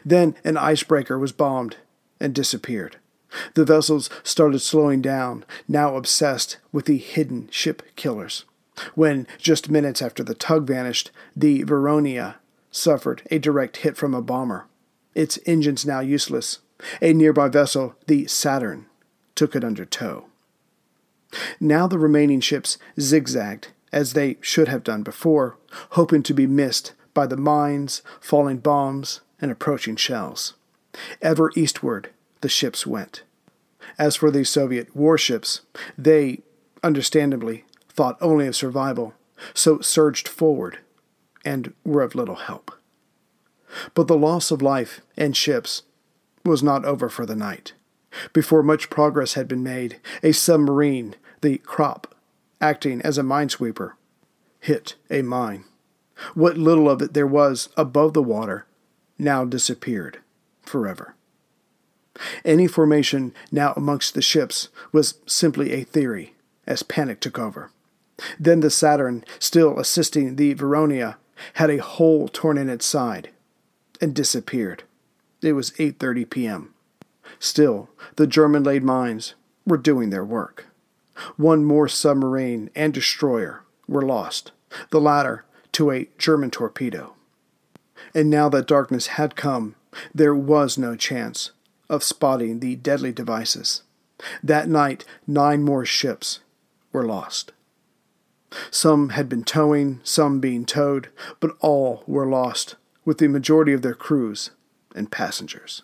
Then 0.05 0.37
an 0.44 0.57
icebreaker 0.57 1.18
was 1.18 1.33
bombed 1.33 1.77
and 2.20 2.35
disappeared. 2.35 2.98
The 3.55 3.64
vessels 3.64 4.11
started 4.22 4.61
slowing 4.61 5.01
down, 5.01 5.44
now 5.66 5.96
obsessed 5.96 6.59
with 6.70 6.85
the 6.85 6.98
hidden 6.98 7.48
ship 7.51 7.83
killers 7.96 8.44
when, 8.94 9.26
just 9.38 9.70
minutes 9.70 10.00
after 10.02 10.22
the 10.22 10.35
tug 10.35 10.66
vanished, 10.66 11.11
the 11.37 11.64
Vironia 11.64 12.37
suffered 12.70 13.22
a 13.30 13.38
direct 13.38 13.78
hit 13.78 13.96
from 13.96 14.14
a 14.14 14.22
bomber. 14.22 14.66
Its 15.14 15.38
engines 15.46 15.85
now 15.85 16.00
useless. 16.00 16.61
A 17.00 17.12
nearby 17.12 17.48
vessel, 17.48 17.94
the 18.06 18.26
Saturn, 18.26 18.87
took 19.35 19.54
it 19.54 19.62
under 19.62 19.85
tow. 19.85 20.26
Now 21.61 21.87
the 21.87 21.98
remaining 21.98 22.40
ships 22.40 22.78
zigzagged, 23.00 23.68
as 23.92 24.12
they 24.12 24.38
should 24.40 24.68
have 24.68 24.82
done 24.82 25.02
before, 25.02 25.56
hoping 25.90 26.22
to 26.24 26.35
be 26.35 26.46
missed 26.46 26.92
by 27.14 27.26
the 27.26 27.37
mines, 27.37 28.02
falling 28.20 28.58
bombs, 28.58 29.20
and 29.40 29.50
approaching 29.50 29.96
shells. 29.96 30.54
Ever 31.20 31.50
eastward 31.54 32.11
the 32.40 32.48
ships 32.48 32.87
went. 32.87 33.22
As 33.98 34.16
for 34.16 34.30
the 34.30 34.44
Soviet 34.44 34.94
warships, 34.94 35.61
they, 35.98 36.40
understandably, 36.82 37.64
thought 37.94 38.18
only 38.20 38.46
of 38.46 38.57
survival, 38.57 39.14
so 39.55 39.81
surged 39.81 40.28
forward 40.28 40.78
and 41.44 41.72
were 41.85 42.02
of 42.02 42.14
little 42.14 42.37
help. 42.37 42.70
But 43.94 44.07
the 44.07 44.18
loss 44.18 44.50
of 44.50 44.62
life 44.62 45.00
and 45.16 45.37
ships 45.37 45.83
was 46.44 46.62
not 46.62 46.85
over 46.85 47.09
for 47.09 47.26
the 47.26 47.37
night. 47.37 47.72
Before 48.33 48.62
much 48.62 48.90
progress 48.90 49.35
had 49.35 49.48
been 49.48 49.62
made, 49.62 49.98
a 50.22 50.33
submarine, 50.33 51.14
the 51.40 51.59
Krupp, 51.59 52.14
acting 52.61 53.00
as 53.02 53.18
a 53.18 53.22
minesweeper, 53.22 53.92
hit 54.61 54.94
a 55.11 55.22
mine. 55.22 55.64
What 56.35 56.59
little 56.59 56.88
of 56.88 57.02
it 57.02 57.14
there 57.14 57.26
was 57.26 57.68
above 57.76 58.12
the 58.12 58.22
water 58.22 58.66
now 59.18 59.44
disappeared 59.44 60.18
forever. 60.62 61.14
Any 62.44 62.66
formation 62.66 63.35
now 63.50 63.72
amongst 63.76 64.14
the 64.14 64.22
ships 64.22 64.68
was 64.92 65.18
simply 65.26 65.72
a 65.72 65.85
theory 65.85 66.35
as 66.66 66.83
panic 66.83 67.20
took 67.20 67.38
over. 67.38 67.70
Then 68.38 68.61
the 68.61 68.70
Saturn, 68.70 69.24
still 69.38 69.78
assisting 69.78 70.37
the 70.37 70.54
Vironia, 70.54 71.16
had 71.54 71.70
a 71.70 71.78
hole 71.78 72.28
torn 72.28 72.58
in 72.58 72.68
its 72.68 72.87
side 72.87 73.30
and 74.00 74.14
disappeared. 74.14 74.85
It 75.40 75.54
was 75.54 75.72
8:30 75.72 76.30
p.m. 76.30 76.74
Still, 77.38 77.88
the 78.16 78.26
German-laid 78.26 78.85
mines 78.85 79.35
were 79.66 79.76
doing 79.76 80.11
their 80.11 80.24
work. 80.24 80.66
One 81.37 81.64
more 81.64 81.88
submarine 81.88 82.70
and 82.74 82.94
destroyer 82.94 83.64
were 83.88 84.02
lost, 84.02 84.52
the 84.90 85.00
latter 85.00 85.44
to 85.72 85.90
a 85.90 86.08
German 86.18 86.50
torpedo. 86.50 87.14
And 88.14 88.30
now 88.30 88.48
that 88.50 88.66
darkness 88.66 89.08
had 89.08 89.37
come, 89.37 89.74
there 90.14 90.35
was 90.35 90.78
no 90.78 90.96
chance 90.96 91.52
of 91.88 92.02
spotting 92.02 92.61
the 92.61 92.76
deadly 92.76 93.12
devices. 93.12 93.82
That 94.42 94.68
night, 94.68 95.04
nine 95.26 95.62
more 95.62 95.85
ships 95.85 96.40
were 96.92 97.04
lost. 97.04 97.52
Some 98.70 99.10
had 99.10 99.28
been 99.28 99.44
towing, 99.44 100.00
some 100.02 100.40
being 100.40 100.64
towed, 100.64 101.08
but 101.40 101.56
all 101.60 102.04
were 102.06 102.26
lost, 102.26 102.76
with 103.04 103.18
the 103.18 103.28
majority 103.28 103.72
of 103.72 103.82
their 103.82 103.94
crews 103.94 104.50
and 104.94 105.10
passengers. 105.10 105.82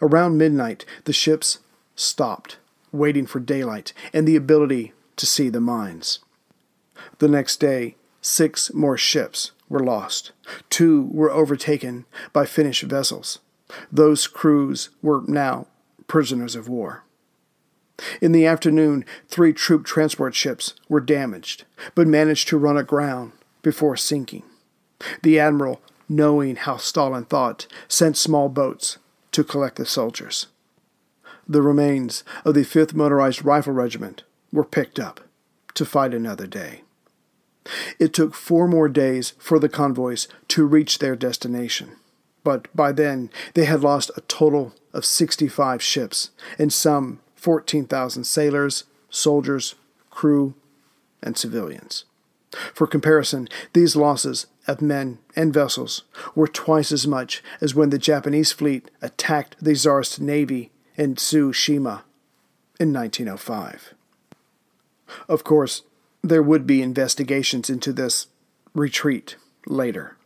Around 0.00 0.38
midnight, 0.38 0.84
the 1.04 1.12
ships 1.12 1.58
stopped, 1.96 2.58
waiting 2.92 3.26
for 3.26 3.40
daylight 3.40 3.92
and 4.12 4.26
the 4.26 4.36
ability 4.36 4.92
to 5.16 5.26
see 5.26 5.48
the 5.48 5.60
mines. 5.60 6.20
The 7.18 7.28
next 7.28 7.58
day, 7.58 7.96
six 8.20 8.72
more 8.72 8.96
ships 8.96 9.52
were 9.68 9.80
lost. 9.80 10.32
Two 10.70 11.08
were 11.12 11.30
overtaken 11.30 12.06
by 12.32 12.46
Finnish 12.46 12.82
vessels. 12.82 13.40
Those 13.90 14.26
crews 14.26 14.90
were 15.02 15.22
now 15.26 15.66
prisoners 16.06 16.54
of 16.54 16.68
war. 16.68 17.04
In 18.20 18.32
the 18.32 18.46
afternoon, 18.46 19.04
three 19.28 19.52
troop 19.52 19.84
transport 19.84 20.34
ships 20.34 20.74
were 20.88 21.00
damaged, 21.00 21.64
but 21.94 22.06
managed 22.06 22.48
to 22.48 22.58
run 22.58 22.76
aground 22.76 23.32
before 23.62 23.96
sinking. 23.96 24.42
The 25.22 25.38
admiral, 25.38 25.80
knowing 26.08 26.56
how 26.56 26.76
Stalin 26.76 27.24
thought, 27.24 27.66
sent 27.88 28.16
small 28.16 28.48
boats 28.48 28.98
to 29.32 29.44
collect 29.44 29.76
the 29.76 29.86
soldiers. 29.86 30.46
the 31.46 31.62
remains 31.62 32.24
of 32.44 32.54
the 32.54 32.62
5th 32.62 32.94
Motorized 32.94 33.44
Rifle 33.44 33.74
Regiment 33.74 34.22
were 34.50 34.64
picked 34.64 34.98
up 34.98 35.20
to 35.74 35.84
fight 35.84 36.14
another 36.14 36.46
day. 36.46 36.82
It 37.98 38.12
took 38.14 38.34
four 38.34 38.66
more 38.66 38.88
days 38.88 39.34
for 39.38 39.58
the 39.58 39.68
convoys 39.68 40.28
to 40.48 40.66
reach 40.66 40.98
their 40.98 41.16
destination, 41.16 41.96
but 42.44 42.74
by 42.74 42.92
then 42.92 43.30
they 43.54 43.64
had 43.64 43.82
lost 43.82 44.10
a 44.16 44.22
total 44.22 44.74
of 44.92 45.04
65 45.04 45.82
ships 45.82 46.30
and 46.58 46.72
some 46.72 47.20
14,000 47.44 48.24
sailors, 48.24 48.84
soldiers, 49.10 49.74
crew, 50.08 50.54
and 51.22 51.36
civilians. 51.36 52.06
For 52.72 52.86
comparison, 52.86 53.50
these 53.74 53.94
losses 53.94 54.46
of 54.66 54.80
men 54.80 55.18
and 55.36 55.52
vessels 55.52 56.04
were 56.34 56.48
twice 56.48 56.90
as 56.90 57.06
much 57.06 57.42
as 57.60 57.74
when 57.74 57.90
the 57.90 57.98
Japanese 57.98 58.50
fleet 58.50 58.90
attacked 59.02 59.56
the 59.60 59.74
Tsarist 59.74 60.22
navy 60.22 60.70
in 60.96 61.16
Tsushima 61.16 62.04
in 62.80 62.94
1905. 62.94 63.92
Of 65.28 65.44
course, 65.44 65.82
there 66.22 66.42
would 66.42 66.66
be 66.66 66.80
investigations 66.80 67.68
into 67.68 67.92
this 67.92 68.28
retreat 68.72 69.36
later. 69.66 70.16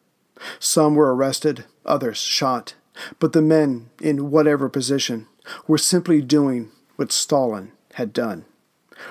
Some 0.60 0.94
were 0.94 1.12
arrested, 1.12 1.64
others 1.84 2.18
shot, 2.18 2.74
but 3.18 3.32
the 3.32 3.42
men, 3.42 3.90
in 4.00 4.30
whatever 4.30 4.68
position, 4.68 5.26
were 5.66 5.78
simply 5.78 6.22
doing 6.22 6.70
what 6.98 7.12
Stalin 7.12 7.70
had 7.94 8.12
done 8.12 8.44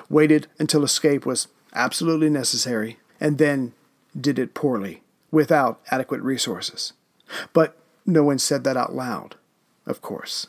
waited 0.08 0.46
until 0.58 0.84
escape 0.84 1.24
was 1.24 1.48
absolutely 1.74 2.30
necessary, 2.30 2.98
and 3.20 3.38
then 3.38 3.72
did 4.18 4.38
it 4.38 4.54
poorly, 4.54 5.02
without 5.30 5.80
adequate 5.90 6.20
resources. 6.20 6.92
But 7.52 7.76
no 8.06 8.24
one 8.24 8.38
said 8.38 8.64
that 8.64 8.76
out 8.76 8.94
loud, 8.94 9.36
of 9.86 10.00
course. 10.00 10.46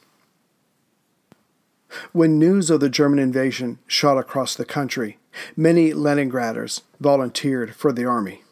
When 2.11 2.37
news 2.37 2.69
of 2.69 2.79
the 2.79 2.89
German 2.89 3.19
invasion 3.19 3.79
shot 3.87 4.17
across 4.17 4.55
the 4.55 4.65
country, 4.65 5.17
many 5.55 5.91
Leningraders 5.91 6.81
volunteered 6.99 7.75
for 7.75 7.91
the 7.91 8.05
army. 8.05 8.43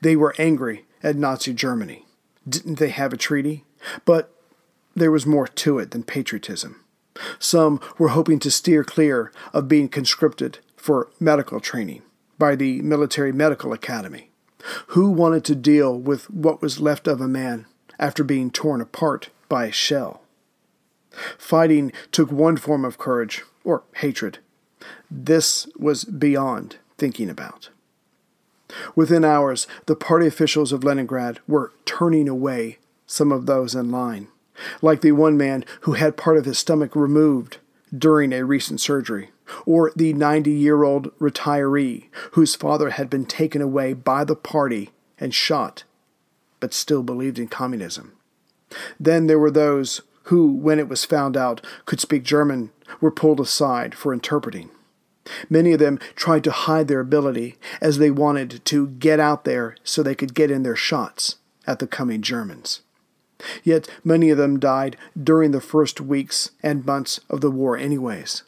They 0.00 0.16
were 0.16 0.34
angry 0.38 0.86
at 1.02 1.16
Nazi 1.16 1.52
Germany. 1.52 2.06
Didn't 2.48 2.78
they 2.78 2.88
have 2.88 3.12
a 3.12 3.18
treaty? 3.18 3.64
But 4.04 4.32
there 4.94 5.12
was 5.12 5.26
more 5.26 5.46
to 5.46 5.78
it 5.78 5.90
than 5.90 6.02
patriotism. 6.02 6.84
Some 7.38 7.80
were 7.98 8.08
hoping 8.08 8.38
to 8.40 8.50
steer 8.50 8.84
clear 8.84 9.32
of 9.52 9.68
being 9.68 9.88
conscripted 9.88 10.58
for 10.76 11.10
medical 11.18 11.60
training 11.60 12.02
by 12.38 12.54
the 12.54 12.80
Military 12.82 13.32
Medical 13.32 13.72
Academy. 13.72 14.30
Who 14.88 15.10
wanted 15.10 15.44
to 15.46 15.54
deal 15.54 15.98
with 15.98 16.30
what 16.30 16.62
was 16.62 16.80
left 16.80 17.06
of 17.06 17.20
a 17.20 17.28
man 17.28 17.66
after 17.98 18.24
being 18.24 18.50
torn 18.50 18.80
apart 18.80 19.30
by 19.48 19.66
a 19.66 19.72
shell? 19.72 20.22
Fighting 21.36 21.92
took 22.12 22.30
one 22.30 22.56
form 22.56 22.84
of 22.84 22.98
courage, 22.98 23.42
or 23.64 23.82
hatred. 23.96 24.38
This 25.10 25.66
was 25.76 26.04
beyond 26.04 26.76
thinking 26.96 27.28
about. 27.28 27.70
Within 28.94 29.24
hours, 29.24 29.66
the 29.86 29.96
party 29.96 30.26
officials 30.26 30.72
of 30.72 30.84
Leningrad 30.84 31.40
were 31.48 31.72
turning 31.84 32.28
away 32.28 32.78
some 33.06 33.32
of 33.32 33.46
those 33.46 33.74
in 33.74 33.90
line, 33.90 34.28
like 34.82 35.00
the 35.00 35.12
one 35.12 35.36
man 35.36 35.64
who 35.82 35.92
had 35.92 36.16
part 36.16 36.36
of 36.36 36.44
his 36.44 36.58
stomach 36.58 36.94
removed 36.94 37.58
during 37.96 38.32
a 38.32 38.44
recent 38.44 38.80
surgery, 38.80 39.30
or 39.64 39.92
the 39.96 40.12
90 40.12 40.50
year 40.50 40.82
old 40.82 41.16
retiree 41.18 42.06
whose 42.32 42.54
father 42.54 42.90
had 42.90 43.08
been 43.08 43.24
taken 43.24 43.62
away 43.62 43.92
by 43.92 44.24
the 44.24 44.36
party 44.36 44.90
and 45.18 45.34
shot, 45.34 45.84
but 46.60 46.74
still 46.74 47.02
believed 47.02 47.38
in 47.38 47.48
communism. 47.48 48.12
Then 49.00 49.26
there 49.26 49.38
were 49.38 49.50
those 49.50 50.02
who, 50.24 50.52
when 50.52 50.78
it 50.78 50.88
was 50.88 51.04
found 51.04 51.36
out, 51.36 51.64
could 51.86 52.00
speak 52.00 52.22
German, 52.22 52.70
were 53.00 53.10
pulled 53.10 53.40
aside 53.40 53.94
for 53.94 54.12
interpreting. 54.12 54.70
Many 55.48 55.72
of 55.72 55.78
them 55.78 55.98
tried 56.14 56.44
to 56.44 56.50
hide 56.50 56.88
their 56.88 57.00
ability 57.00 57.56
as 57.80 57.98
they 57.98 58.10
wanted 58.10 58.64
to 58.64 58.88
get 58.88 59.20
out 59.20 59.44
there 59.44 59.76
so 59.84 60.02
they 60.02 60.14
could 60.14 60.34
get 60.34 60.50
in 60.50 60.62
their 60.62 60.76
shots 60.76 61.36
at 61.66 61.78
the 61.78 61.86
coming 61.86 62.22
Germans. 62.22 62.80
Yet 63.62 63.88
many 64.04 64.30
of 64.30 64.38
them 64.38 64.58
died 64.58 64.96
during 65.20 65.52
the 65.52 65.60
first 65.60 66.00
weeks 66.00 66.50
and 66.62 66.84
months 66.84 67.20
of 67.30 67.40
the 67.40 67.50
war, 67.50 67.76
anyways, 67.76 68.42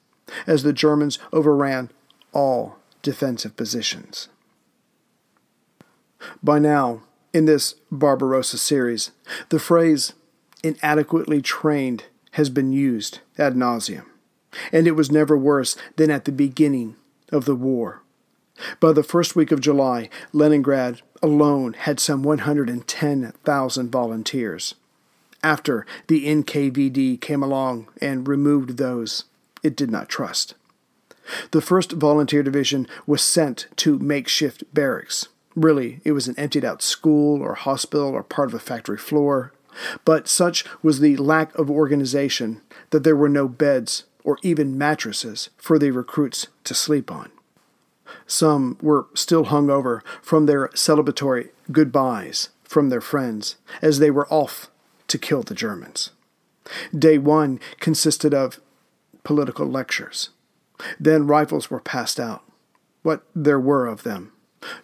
as 0.46 0.62
the 0.62 0.72
Germans 0.72 1.18
overran 1.32 1.90
all 2.32 2.76
defensive 3.02 3.56
positions. 3.56 4.28
By 6.42 6.58
now, 6.58 7.02
in 7.32 7.46
this 7.46 7.74
Barbarossa 7.90 8.58
series, 8.58 9.10
the 9.48 9.58
phrase 9.58 10.12
inadequately 10.62 11.40
trained 11.40 12.04
has 12.32 12.50
been 12.50 12.72
used 12.72 13.20
ad 13.38 13.54
nauseum, 13.54 14.06
and 14.72 14.86
it 14.86 14.92
was 14.92 15.10
never 15.10 15.36
worse 15.36 15.76
than 15.96 16.10
at 16.10 16.24
the 16.24 16.32
beginning 16.32 16.96
of 17.32 17.44
the 17.44 17.54
war. 17.54 18.02
By 18.78 18.92
the 18.92 19.02
first 19.02 19.34
week 19.34 19.52
of 19.52 19.60
July, 19.60 20.10
Leningrad 20.32 21.00
alone 21.22 21.72
had 21.72 21.98
some 21.98 22.22
110,000 22.22 23.90
volunteers. 23.90 24.74
After 25.42 25.86
the 26.06 26.26
NKVD 26.26 27.20
came 27.20 27.42
along 27.42 27.88
and 28.00 28.28
removed 28.28 28.76
those 28.76 29.24
it 29.62 29.76
did 29.76 29.90
not 29.90 30.08
trust. 30.08 30.54
The 31.50 31.60
1st 31.60 31.92
Volunteer 31.92 32.42
Division 32.42 32.86
was 33.06 33.22
sent 33.22 33.66
to 33.76 33.98
makeshift 33.98 34.64
barracks. 34.74 35.28
Really, 35.54 36.00
it 36.04 36.12
was 36.12 36.28
an 36.28 36.38
emptied 36.38 36.64
out 36.64 36.82
school 36.82 37.42
or 37.42 37.54
hospital 37.54 38.08
or 38.10 38.22
part 38.22 38.48
of 38.48 38.54
a 38.54 38.58
factory 38.58 38.96
floor. 38.98 39.52
But 40.04 40.28
such 40.28 40.64
was 40.82 41.00
the 41.00 41.16
lack 41.16 41.54
of 41.56 41.70
organization 41.70 42.60
that 42.90 43.04
there 43.04 43.16
were 43.16 43.28
no 43.28 43.48
beds 43.48 44.04
or 44.24 44.38
even 44.42 44.76
mattresses 44.76 45.50
for 45.56 45.78
the 45.78 45.90
recruits 45.90 46.48
to 46.64 46.74
sleep 46.74 47.10
on. 47.10 47.30
Some 48.26 48.76
were 48.82 49.06
still 49.14 49.44
hung 49.44 49.70
over 49.70 50.02
from 50.20 50.46
their 50.46 50.68
celebratory 50.68 51.50
goodbyes 51.70 52.48
from 52.64 52.88
their 52.88 53.00
friends 53.00 53.56
as 53.80 53.98
they 53.98 54.10
were 54.10 54.28
off 54.32 54.70
to 55.10 55.18
kill 55.18 55.42
the 55.42 55.54
Germans. 55.54 56.10
Day 56.96 57.18
one 57.18 57.60
consisted 57.78 58.32
of 58.32 58.60
political 59.24 59.66
lectures. 59.66 60.30
Then 60.98 61.26
rifles 61.26 61.70
were 61.70 61.80
passed 61.80 62.18
out. 62.18 62.42
What 63.02 63.22
there 63.34 63.60
were 63.60 63.86
of 63.86 64.02
them. 64.02 64.32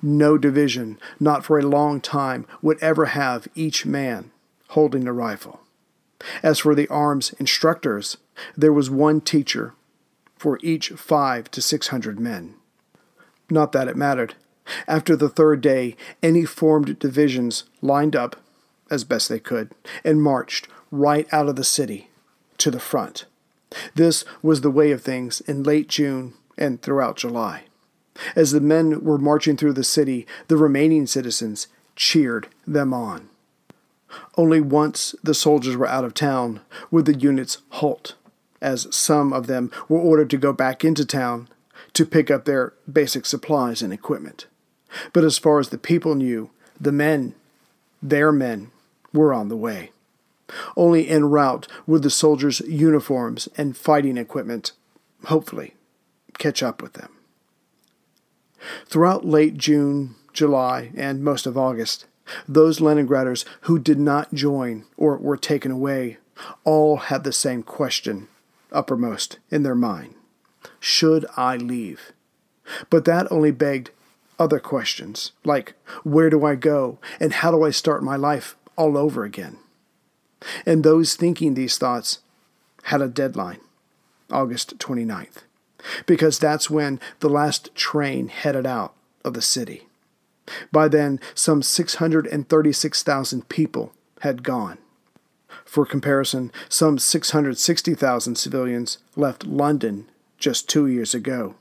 No 0.01 0.39
division, 0.39 0.99
not 1.21 1.45
for 1.45 1.59
a 1.59 1.67
long 1.67 2.01
time, 2.01 2.47
would 2.63 2.83
ever 2.83 3.07
have 3.07 3.49
each 3.55 3.85
man 3.85 4.31
holding 4.69 5.07
a 5.07 5.13
rifle. 5.13 5.61
As 6.43 6.61
for 6.61 6.75
the 6.75 6.89
arms 6.89 7.35
instructors, 7.39 8.17
there 8.57 8.73
was 8.73 8.91
one 8.91 9.21
teacher 9.21 9.75
for 10.37 10.59
each 10.63 10.91
five 10.91 11.51
to 11.51 11.61
six 11.61 11.89
hundred 11.89 12.19
men. 12.19 12.55
Not 13.51 13.73
that 13.73 13.89
it 13.89 13.97
mattered. 13.97 14.35
After 14.89 15.15
the 15.15 15.29
third 15.29 15.61
day, 15.61 15.95
any 16.23 16.45
formed 16.45 16.99
divisions 16.99 17.65
lined 17.81 18.17
up, 18.17 18.37
as 18.91 19.05
best 19.05 19.29
they 19.29 19.39
could, 19.39 19.73
and 20.05 20.23
marched 20.23 20.69
right 20.91 21.27
out 21.33 21.49
of 21.49 21.57
the 21.57 21.65
city 21.65 22.11
to 22.59 22.71
the 22.71 22.81
front. 22.81 23.27
This 23.95 24.25
was 24.43 24.61
the 24.61 24.71
way 24.71 24.93
of 24.93 25.03
things 25.03 25.41
in 25.43 25.63
late 25.63 25.89
June 25.89 26.35
and 26.57 26.81
throughout 26.81 27.17
July. 27.17 27.65
As 28.35 28.53
the 28.53 28.61
men 28.61 29.05
were 29.05 29.19
marching 29.19 29.57
through 29.57 29.75
the 29.75 29.85
city, 29.85 30.27
the 30.49 30.57
remaining 30.57 31.07
citizens 31.07 31.67
cheered 31.95 32.49
them 32.67 32.95
on. 32.95 33.29
Only 34.37 34.61
once 34.61 35.15
the 35.23 35.35
soldiers 35.35 35.77
were 35.77 35.89
out 35.89 36.05
of 36.05 36.15
town 36.15 36.61
would 36.91 37.05
the 37.05 37.19
units 37.19 37.59
halt, 37.71 38.15
as 38.63 38.87
some 38.95 39.33
of 39.33 39.47
them 39.47 39.71
were 39.89 39.99
ordered 39.99 40.31
to 40.31 40.39
go 40.39 40.53
back 40.53 40.85
into 40.85 41.05
town 41.05 41.49
to 41.93 42.07
pick 42.07 42.31
up 42.31 42.45
their 42.45 42.73
basic 42.91 43.27
supplies 43.27 43.83
and 43.83 43.93
equipment. 43.93 44.47
But 45.13 45.25
as 45.25 45.39
far 45.39 45.59
as 45.59 45.69
the 45.69 45.79
people 45.79 46.15
knew, 46.15 46.51
the 46.81 46.93
men, 46.93 47.35
their 48.03 48.33
men, 48.33 48.71
were 49.17 49.33
on 49.33 49.49
the 49.49 49.57
way. 49.57 49.91
Only 50.77 51.09
en 51.09 51.25
route 51.27 51.67
would 51.87 52.03
the 52.03 52.11
soldiers' 52.11 52.61
uniforms 52.61 53.49
and 53.57 53.77
fighting 53.77 54.17
equipment, 54.17 54.73
hopefully, 55.25 55.75
catch 56.39 56.63
up 56.63 56.83
with 56.83 56.93
them. 56.95 57.11
Throughout 58.87 59.25
late 59.25 59.57
June, 59.57 60.15
July, 60.33 60.91
and 60.97 61.25
most 61.25 61.47
of 61.47 61.59
August, 61.59 62.07
those 62.49 62.81
Leningraders 62.81 63.45
who 63.63 63.79
did 63.79 63.99
not 63.99 64.35
join 64.35 64.85
or 64.97 65.17
were 65.17 65.37
taken 65.37 65.71
away 65.71 66.19
all 66.65 66.97
had 66.97 67.25
the 67.25 67.33
same 67.33 67.63
question 67.63 68.29
uppermost 68.73 69.39
in 69.51 69.63
their 69.63 69.75
mind 69.75 70.15
Should 70.81 71.27
I 71.37 71.57
leave? 71.57 72.13
But 72.91 73.05
that 73.05 73.31
only 73.31 73.53
begged 73.53 73.91
other 74.39 74.59
questions, 74.59 75.33
like 75.45 75.75
where 76.03 76.29
do 76.29 76.45
I 76.45 76.57
go 76.57 76.99
and 77.21 77.33
how 77.33 77.51
do 77.51 77.63
I 77.63 77.71
start 77.71 78.03
my 78.03 78.17
life 78.17 78.57
all 78.77 78.97
over 78.97 79.25
again? 79.25 79.59
And 80.65 80.85
those 80.85 81.15
thinking 81.15 81.55
these 81.55 81.79
thoughts 81.79 82.21
had 82.85 83.01
a 83.03 83.09
deadline, 83.09 83.61
August 84.31 84.79
29th, 84.79 85.43
because 86.07 86.39
that's 86.39 86.71
when 86.71 87.01
the 87.21 87.29
last 87.29 87.75
train 87.75 88.29
headed 88.29 88.67
out 88.67 88.95
of 89.25 89.35
the 89.35 89.43
city. 89.43 89.89
By 90.71 90.89
then, 90.89 91.19
some 91.35 91.63
636,000 91.63 93.49
people 93.49 93.93
had 94.21 94.43
gone. 94.43 94.79
For 95.65 95.85
comparison, 95.85 96.53
some 96.69 96.99
660,000 96.99 98.37
civilians 98.37 98.99
left 99.17 99.47
London 99.47 100.09
just 100.39 100.69
two 100.69 100.87
years 100.87 101.15
ago. 101.15 101.57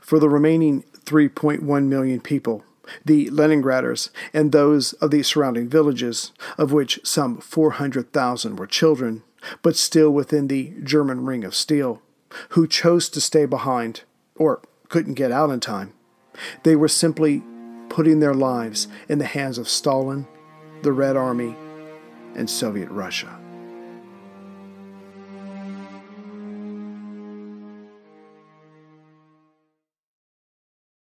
For 0.00 0.18
the 0.18 0.28
remaining 0.28 0.82
3.1 1.04 1.86
million 1.86 2.20
people, 2.20 2.64
the 3.04 3.30
Leningraders 3.30 4.10
and 4.32 4.52
those 4.52 4.92
of 4.94 5.10
the 5.10 5.22
surrounding 5.22 5.68
villages, 5.68 6.32
of 6.58 6.72
which 6.72 7.00
some 7.04 7.38
400,000 7.38 8.56
were 8.56 8.66
children, 8.66 9.22
but 9.62 9.76
still 9.76 10.10
within 10.10 10.48
the 10.48 10.74
German 10.82 11.24
ring 11.24 11.44
of 11.44 11.54
steel, 11.54 12.02
who 12.50 12.66
chose 12.66 13.08
to 13.10 13.20
stay 13.20 13.46
behind 13.46 14.02
or 14.34 14.60
couldn't 14.88 15.14
get 15.14 15.32
out 15.32 15.50
in 15.50 15.60
time. 15.60 15.92
They 16.62 16.76
were 16.76 16.88
simply 16.88 17.42
putting 17.88 18.20
their 18.20 18.34
lives 18.34 18.88
in 19.08 19.18
the 19.18 19.24
hands 19.24 19.58
of 19.58 19.68
Stalin, 19.68 20.26
the 20.82 20.92
Red 20.92 21.16
Army, 21.16 21.56
and 22.34 22.50
Soviet 22.50 22.90
Russia. 22.90 23.45